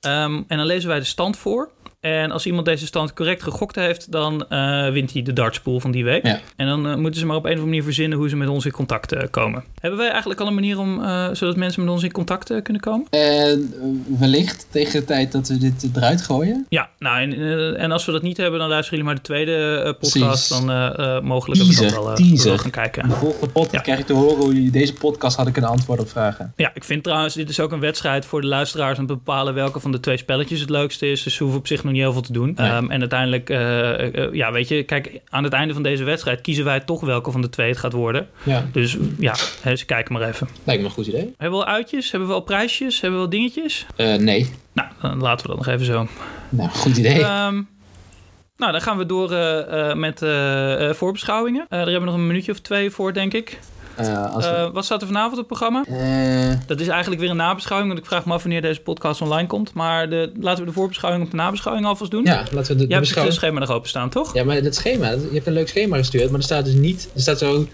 [0.00, 1.70] Ehm, en dan lezen wij de stand voor.
[2.00, 5.90] En als iemand deze stand correct gegokt heeft, dan eh, wint hij de dartspool van
[5.90, 6.26] die week.
[6.26, 6.40] Ja.
[6.56, 8.48] En dan eh, moeten ze maar op een of andere manier verzinnen hoe ze met
[8.48, 9.64] ons in contact eh, komen.
[9.80, 13.06] Hebben wij eigenlijk al een manier om, zodat mensen met ons in contact kunnen komen?
[13.10, 13.74] En
[14.18, 16.66] wellicht tegen de tijd dat we dit eruit gooien.
[16.68, 19.96] Ja, nou en, en als we dat niet hebben, dan luisteren jullie maar de tweede
[20.00, 20.48] podcast.
[20.48, 20.48] Precies.
[20.48, 23.08] Dan mogelijk dat we dat wel, wel gaan kijken.
[23.08, 23.80] De volgende podcast Ja.
[23.80, 26.52] krijg je te horen hoe jullie deze podcast hadden kunnen antwoorden op vragen.
[26.56, 29.54] Ja, ik vind trouwens, dit is ook een wedstrijd voor de luisteraars om te bepalen
[29.54, 31.22] welke van de twee spelletjes het leukste is.
[31.22, 32.52] Dus ze hoeven op zich nog niet heel veel te doen.
[32.56, 32.68] Nee.
[32.70, 36.40] Ehm, en uiteindelijk, eh, eh, ja, weet je, kijk, aan het einde van deze wedstrijd
[36.40, 38.28] kiezen wij toch welke van de twee het gaat worden.
[38.42, 39.34] Ja, Dus ja,
[39.76, 40.48] ze kijken maar even.
[40.64, 41.34] lijkt me een goed idee.
[41.36, 42.10] Hebben we al uitjes?
[42.10, 43.00] Hebben we al prijsjes?
[43.00, 43.86] Hebben we al dingetjes?
[43.96, 44.50] Eh, nee.
[44.72, 46.06] Nou, dan laten we dat nog even zo.
[46.48, 47.22] Nou, goed idee.
[47.22, 47.62] Ehm,
[48.56, 51.60] nou, dan gaan we door eh, eh, met eh, eh, voorbeschouwingen.
[51.62, 53.58] Eh, daar hebben we nog een minuutje of twee voor, denk ik.
[53.96, 55.84] Eh, als Eh, wat staat er vanavond op het programma?
[55.88, 59.20] Eh, Dat is eigenlijk weer een nabeschouwing, want ik vraag me af wanneer deze podcast
[59.22, 59.72] online komt.
[59.74, 62.24] Maar de, laten we de voorbeschouwing op de nabeschouwing alvast doen.
[62.24, 64.34] ja, laten we de, de Jij hebt het schema nog openstaan, toch?
[64.34, 67.08] Ja, maar dat schema, je hebt een leuk schema gestuurd, maar er staat dus niet,
[67.14, 67.66] er staat zo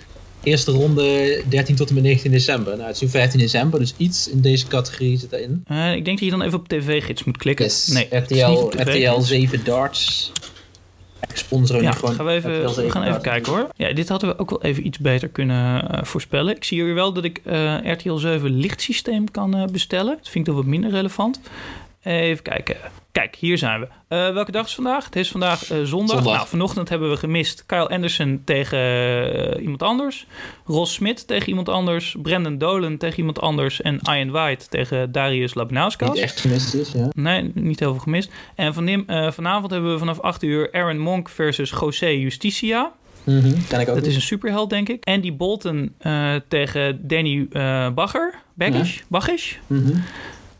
[0.43, 2.73] eerste ronde 13 tot en met 19 december.
[2.77, 5.65] Nou, het is nu 15 december, dus iets in deze categorie zit daarin.
[5.67, 7.65] Eh, ik denk dat je dan even op TV-gids moet klikken.
[7.65, 9.29] Yes, Nee, RTL, RTL TV-gids.
[9.29, 10.33] 7 darts.
[11.21, 13.69] Ik sponsor Ja, gewoon gaan we, even, RTL 7 we gaan even kijken hoor.
[13.77, 16.57] Ja, dit hadden we ook wel even iets beter kunnen eh, voorspellen.
[16.57, 20.17] Ik zie hier wel dat ik eh, RTL 7 lichtsysteem kan eh, bestellen.
[20.17, 21.41] Dat vind ik toch wat minder relevant.
[22.03, 22.77] Even kijken.
[23.17, 23.89] Kijk, hier zijn we.
[24.09, 25.05] Eh, welke dag is vandaag?
[25.05, 26.17] Het is vandaag eh, zondag.
[26.17, 26.35] Zondag.
[26.35, 30.27] Nou, vanochtend hebben we gemist Kyle Anderson tegen eh, iemand anders.
[30.67, 32.17] Ross Smit tegen iemand anders.
[32.23, 33.83] Brandon Dolan tegen iemand anders.
[33.83, 36.09] En Ian White tegen Darius Labnauskas.
[36.09, 37.09] Niet echt gemist is, ja.
[37.15, 38.31] Nee, niet heel veel gemist.
[38.55, 42.93] En van, vanavond hebben we vanaf 8 uur Aaron Monk versus José Justicia.
[43.25, 44.05] Mhm, Kan ik ook Dat doen.
[44.05, 45.05] is een superheld, denk ik.
[45.05, 45.95] Andy Bolton
[46.49, 47.49] tegen Danny
[47.95, 48.35] Bagger.
[48.55, 49.01] Baggish?
[49.09, 49.55] Baggish?
[49.67, 49.93] Mhm.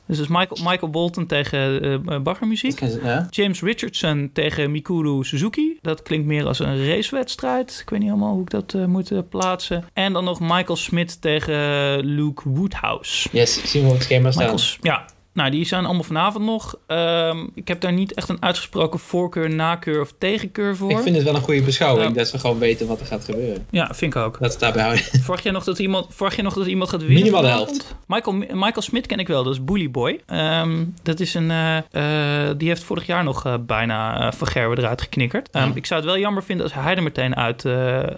[0.07, 2.81] Dus dat is Michael, Michael Bolton tegen Bagger muziek.
[2.81, 3.27] Dat kan- Ja.
[3.31, 5.79] James Richardson tegen Mikuru Suzuki.
[5.83, 7.79] Dat klinkt meer als een racewedstrijd.
[7.83, 9.85] Ik weet niet helemaal hoe ik dat eh, moet plaatsen.
[9.93, 13.29] En dan nog Michael Smith tegen Luke Woodhouse.
[13.33, 14.43] Yes, zien we op het schema staan.
[14.53, 15.05] Michael, ja,
[15.37, 16.75] Nou, die zijn allemaal vanavond nog.
[16.87, 20.91] Ehm, ik heb daar niet echt een uitgesproken voorkeur, nakeur of tegenkeur voor.
[20.91, 22.15] Ik vind het wel een goede beschouwing, Ja.
[22.15, 23.67] dat we gewoon weten wat er gaat gebeuren.
[23.71, 24.39] Ja, vind ik ook.
[24.41, 25.05] Dat het daarbij houden.
[25.25, 27.19] Verwacht jij nog dat iemand, verwacht jij nog dat iemand gaat winnen?
[27.19, 27.95] Minimaal de vanavond?
[28.07, 30.21] Michael, Michael Smit ken ik wel, dat is Bully Boy.
[30.27, 34.79] Ehm, dat is een, eh, eh, die heeft vorig jaar nog eh, bijna Van Gerwen
[34.79, 35.49] eruit geknikkerd.
[35.51, 35.75] Ehm, Ja.
[35.75, 37.67] Ik zou het wel jammer vinden als hij er meteen uit,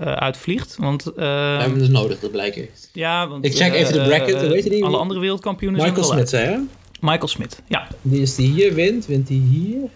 [0.01, 0.77] uitvliegt.
[0.79, 1.23] Want, We
[1.61, 4.85] hebben dus nodig, dat blijkt ja, want Ik check even de bracket, hoe heet die?
[4.85, 6.57] Alle andere wereldkampioenen Michael zijn wel Smit, hè?
[7.01, 7.87] Michael Smit, ja.
[8.03, 9.89] Die is die hier wint, wint die hier,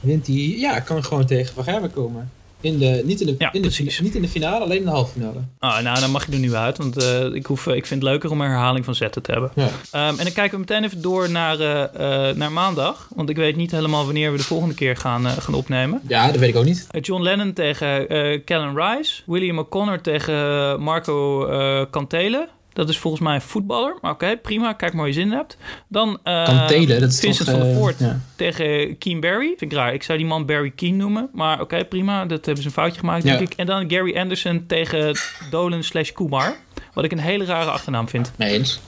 [0.00, 0.58] wint die hier.
[0.58, 2.30] Ja, kan gewoon tegen Van Gerwen komen.
[2.60, 4.90] In de, niet, in de, Ja, in de, niet in de finale, alleen in de
[4.90, 5.38] halve finale.
[5.58, 8.10] Ah, nou, dan mag je er nu uit, want eh, ik, hoef, ik vind het
[8.10, 9.50] leuker om een herhaling van zetten te hebben.
[9.54, 9.68] Ja.
[9.90, 13.08] Ehm, en dan kijken we meteen even door naar, eh, eh, naar maandag.
[13.14, 16.00] Want ik weet niet helemaal wanneer we de volgende keer gaan, eh, gaan opnemen.
[16.06, 16.86] ja, dat weet ik ook niet.
[16.90, 19.22] Eh, John Lennon tegen eh Callan Rice.
[19.26, 22.48] William O'Connor tegen eh, Marco eh Cantele.
[22.78, 23.98] Dat is volgens mij een voetballer.
[24.00, 24.72] Maar oké, prima.
[24.72, 25.56] Kijk maar hoe je zin hebt.
[25.88, 27.56] Dan Kantelen, dat is Vincent toch...
[27.56, 28.20] van der eh, Voort ja.
[28.36, 29.54] tegen Keen Barry.
[29.56, 29.94] Vind ik raar.
[29.94, 31.28] Ik zou die man Barry Keen noemen.
[31.32, 32.24] Maar oké, prima.
[32.26, 33.36] Dat hebben ze een foutje gemaakt, Ja.
[33.36, 33.58] denk ik.
[33.58, 35.16] En dan Gary Anderson tegen
[35.50, 36.56] Dolan slash Kumar.
[36.92, 38.32] Wat ik een hele rare achternaam vind.
[38.36, 38.80] Mee eens.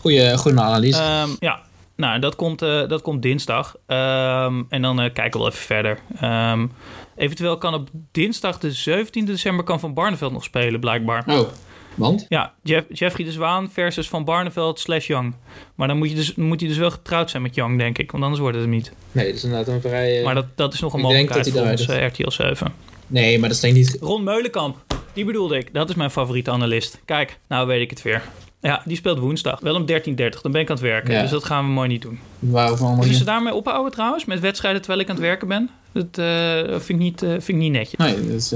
[0.00, 1.00] Goeie, goede analyse.
[1.02, 1.60] Ehm, ja,
[1.96, 3.76] nou, dat komt, eh, dat komt dinsdag.
[3.86, 5.98] Ehm, en dan eh, kijken we wel even verder.
[7.16, 11.24] Eventueel kan op dinsdag de 17 december kan Van Barneveld nog spelen, blijkbaar.
[11.26, 11.48] oh,
[11.94, 12.26] want?
[12.28, 15.34] Ja, Jeff, Jeffrey de Zwaan versus Van Barneveld slash Young.
[15.74, 18.10] Maar dan moet, je dus, moet hij dus wel getrouwd zijn met Young, denk ik.
[18.10, 18.92] Want anders wordt het hem niet.
[19.12, 20.18] Nee, dat is inderdaad een vrij...
[20.18, 22.24] eh, Maar dat, dat is nog een ik denk mogelijkheid dat hij volgens eruit eh,
[22.24, 22.72] RTL 7.
[23.06, 23.96] Nee, maar dat is denk niet...
[24.00, 24.76] Ron Meulenkamp,
[25.12, 25.74] die bedoelde ik.
[25.74, 27.00] Dat is mijn favoriete analist.
[27.04, 28.22] Kijk, nou weet ik het weer.
[28.60, 29.60] Ja, die speelt woensdag.
[29.60, 29.94] Wel om 13.30.
[30.42, 31.14] Dan ben ik aan het werken.
[31.14, 31.20] Ja.
[31.22, 32.18] Dus dat gaan we mooi niet doen.
[32.38, 34.24] Waarom Moeten ze daarmee ophouden trouwens?
[34.24, 35.70] Met wedstrijden terwijl ik aan het werken ben?
[35.92, 37.98] Dat eh, vind, ik niet, eh, vind ik niet netjes.
[37.98, 38.54] Nee, dat is,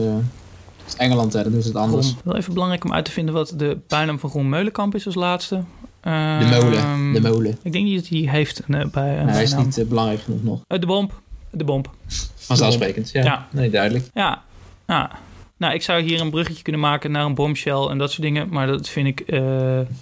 [0.87, 1.43] is Engeland, hè.
[1.43, 2.14] Dan doen ze het anders.
[2.24, 5.14] Wel even belangrijk om uit te vinden wat de bijnaam van Ron Meulenkamp is als
[5.14, 5.62] laatste.
[6.01, 6.78] De molen.
[6.78, 7.59] Ehm, De molen.
[7.62, 9.87] Ik denk niet dat hij heeft een, eh, bij een Nee, hij is niet eh,
[9.87, 10.61] belangrijk genoeg nog.
[10.66, 11.20] Eh, de bomp.
[11.51, 11.91] De bomp.
[12.37, 13.24] Vanzelfsprekend, ja.
[13.24, 13.47] Ja.
[13.51, 14.05] Nee, duidelijk.
[14.14, 14.43] Ja.
[14.87, 15.11] ja.
[15.59, 18.49] Nou, ik zou hier een bruggetje kunnen maken naar een bombshell en dat soort dingen.
[18.49, 19.41] Maar dat vind ik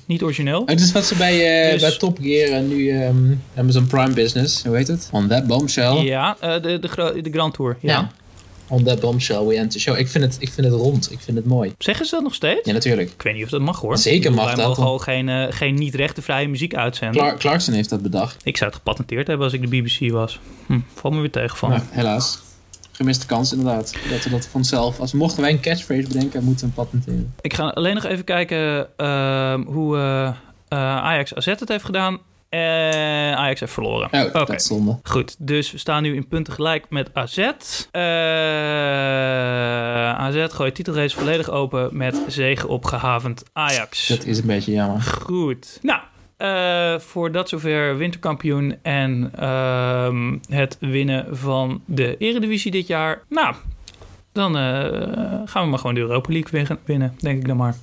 [0.06, 0.62] niet origineel.
[0.66, 3.16] Het is wat ze bij, Dus- bij Top Gear en nu ehm,
[3.56, 5.08] Amazon Prime Business, hoe heet het?
[5.12, 5.96] On that bombshell.
[5.96, 7.76] Ja, de, de, de Grand Tour.
[7.80, 7.92] Ja.
[7.92, 8.10] Ja.
[8.74, 9.98] On that bombshell we end the show.
[9.98, 11.72] Ik vind, het, ik vind het rond, ik vind het mooi.
[11.78, 12.66] Zeggen ze dat nog steeds?
[12.66, 13.10] Ja, natuurlijk.
[13.10, 13.98] Ik weet niet of dat mag hoor.
[13.98, 17.20] Zeker bedoel, mag wij dat, mogen want- al geen, eh, geen niet rechtenvrije muziek uitzenden.
[17.22, 18.40] Clark, Clarkson heeft dat bedacht.
[18.44, 20.40] Ik zou het gepatenteerd hebben als ik de BBC was.
[20.66, 21.70] Hm, valt me weer tegen van.
[21.70, 22.38] Nou, helaas.
[22.92, 23.94] Gemiste kans inderdaad.
[24.10, 27.34] Dat we dat vanzelf, als mochten wij een catchphrase bedenken, moeten we hem patenteren.
[27.40, 30.34] Ik ga alleen nog even kijken ehm, hoe eh, eh,
[30.78, 32.18] Ajax AZ het heeft gedaan.
[32.58, 34.08] En Ajax heeft verloren.
[34.12, 34.58] Oh, Oké.
[34.58, 34.98] zonde.
[35.02, 37.38] Goed, dus we staan nu in punten gelijk met AZ.
[37.38, 38.02] Eh
[40.18, 44.06] AZ gooit titelrace volledig open met zege op gehavend Ajax.
[44.08, 45.00] Dat is een beetje jammer.
[45.02, 45.78] Goed.
[45.82, 46.00] Nou,
[46.36, 53.22] eh, voor dat zover winterkampioen en ehm, het winnen van de Eredivisie dit jaar.
[53.28, 53.54] Nou,
[54.32, 54.62] dan eh,
[55.44, 57.74] gaan we maar gewoon de Europa League win- winnen, denk ik dan maar.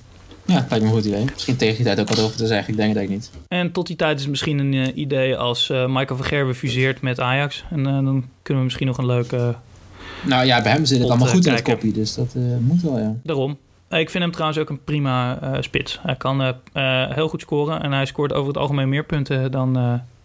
[0.44, 1.24] Ja, lijkt me een goed idee.
[1.32, 2.70] Misschien tegen die tijd ook wat over te zeggen.
[2.70, 3.42] Ik denk het eigenlijk niet.
[3.48, 6.54] En tot die tijd is het misschien een eh, idee als eh, Michael van Gerwen
[6.54, 7.64] fuseert met Ajax.
[7.70, 9.54] En eh, dan kunnen we misschien nog een leuke...
[10.26, 11.92] Nou ja, bij hem zit het allemaal goed in het kopje.
[11.92, 13.14] Dus dat moet wel, ja.
[13.22, 13.58] Daarom.
[13.88, 15.98] Ik vind hem trouwens ook een prima spits.
[16.02, 16.54] Hij kan
[17.14, 19.72] heel goed scoren en hij scoort over het algemeen meer punten dan,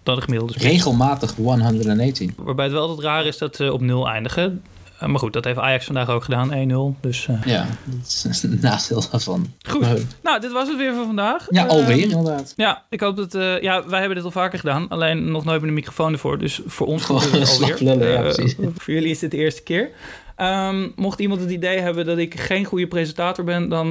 [0.03, 0.67] dan de gemiddelde spits.
[0.67, 2.33] Regelmatig 118.
[2.37, 4.61] Waarbij het wel altijd raar is dat ze op nul eindigen.
[4.99, 6.51] Eh, maar goed, dat heeft Ajax vandaag ook gedaan,
[6.95, 6.95] 1-0.
[7.01, 9.53] Dus eh, Ja, dat is een nadeel daarvan.
[9.69, 10.05] goed.
[10.23, 11.45] Nou, dit was het weer voor vandaag.
[11.49, 12.53] Ja, Eh, alweer inderdaad.
[12.55, 13.31] Ja, ik hoop dat...
[13.61, 14.87] ja, wij hebben dit al vaker gedaan.
[14.87, 16.37] Alleen nog nooit met een microfoon ervoor.
[16.37, 17.75] Dus voor ons gebeurt het alweer.
[17.79, 18.55] lullen, ja, precies.
[18.77, 19.89] voor jullie is dit de eerste keer.
[20.35, 23.69] Ehm, mocht iemand het idee hebben dat ik geen goede presentator ben...
[23.69, 23.89] dan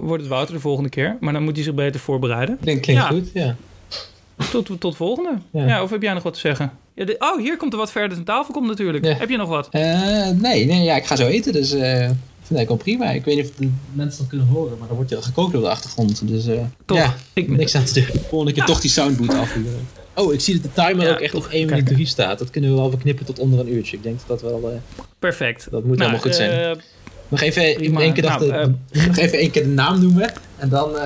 [0.00, 1.16] wordt het Wouter de volgende keer.
[1.20, 2.56] Maar dan moet hij zich beter voorbereiden.
[2.60, 3.08] Ik denk, klinkt Ja.
[3.08, 3.56] goed, ja.
[4.50, 5.30] Tot, tot volgende.
[5.52, 5.66] Ja.
[5.66, 5.82] Ja.
[5.82, 6.72] of heb jij nog wat te zeggen?
[6.94, 9.04] Ja, oh, hier komt er wat verder aan tafel komt natuurlijk.
[9.04, 9.14] Ja.
[9.14, 9.68] Heb je nog wat?
[9.70, 12.10] Eh, nee, nee ja, ik ga zo eten, dus eh,
[12.48, 13.10] ik wel prima.
[13.10, 15.62] Ik weet niet of de mensen dat kunnen horen, maar er wordt heel gekookt op
[15.62, 16.28] de achtergrond.
[16.28, 16.44] Dus
[16.84, 16.96] Toch?
[16.98, 18.22] ja, Ik- niks aan te doen.
[18.28, 19.86] Volgende keer toch die soundboot afhuren.
[20.14, 21.70] Oh, ik zie dat de timer Ja, ook echt op 1 kijk.
[21.70, 22.38] minuut 3 staat.
[22.38, 23.96] Dat kunnen we wel verknippen tot onder een uurtje.
[23.96, 24.80] Ik denk dat dat wel...
[25.18, 25.66] Perfect.
[25.70, 26.50] dat moet helemaal goed zijn.
[26.76, 26.82] eh,
[27.28, 28.00] nog even, prima.
[28.00, 28.74] één keer, Nou, de,
[29.06, 30.32] nog even één keer de naam noemen.
[30.56, 31.02] En dan, dan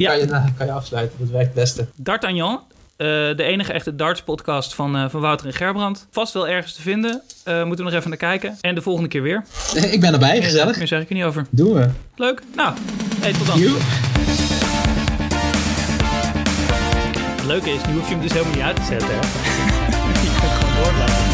[0.00, 0.10] Ja.
[0.10, 1.18] kan, je, dan kan je afsluiten.
[1.18, 1.86] Dat werkt het beste.
[1.96, 2.60] D'Artagnan,
[3.00, 6.06] eh, de enige echte darts-podcast van, eh, van Wouter en Gerbrand.
[6.10, 7.22] Vast wel ergens te vinden.
[7.44, 8.58] Eh, moeten we nog even naar kijken.
[8.60, 9.44] En de volgende keer weer.
[9.90, 10.78] ik ben erbij, gezellig.
[10.78, 11.46] Meer zeg ik er niet over.
[11.50, 11.88] Doen we.
[12.16, 12.42] Leuk.
[12.56, 12.74] Nou,
[13.20, 13.60] hey, tot dan.
[17.36, 19.08] Het leuke is, nu hoef je hem dus helemaal niet uit te zetten.
[19.08, 19.14] Hè?
[20.06, 21.29] je kunt gewoon door blijven.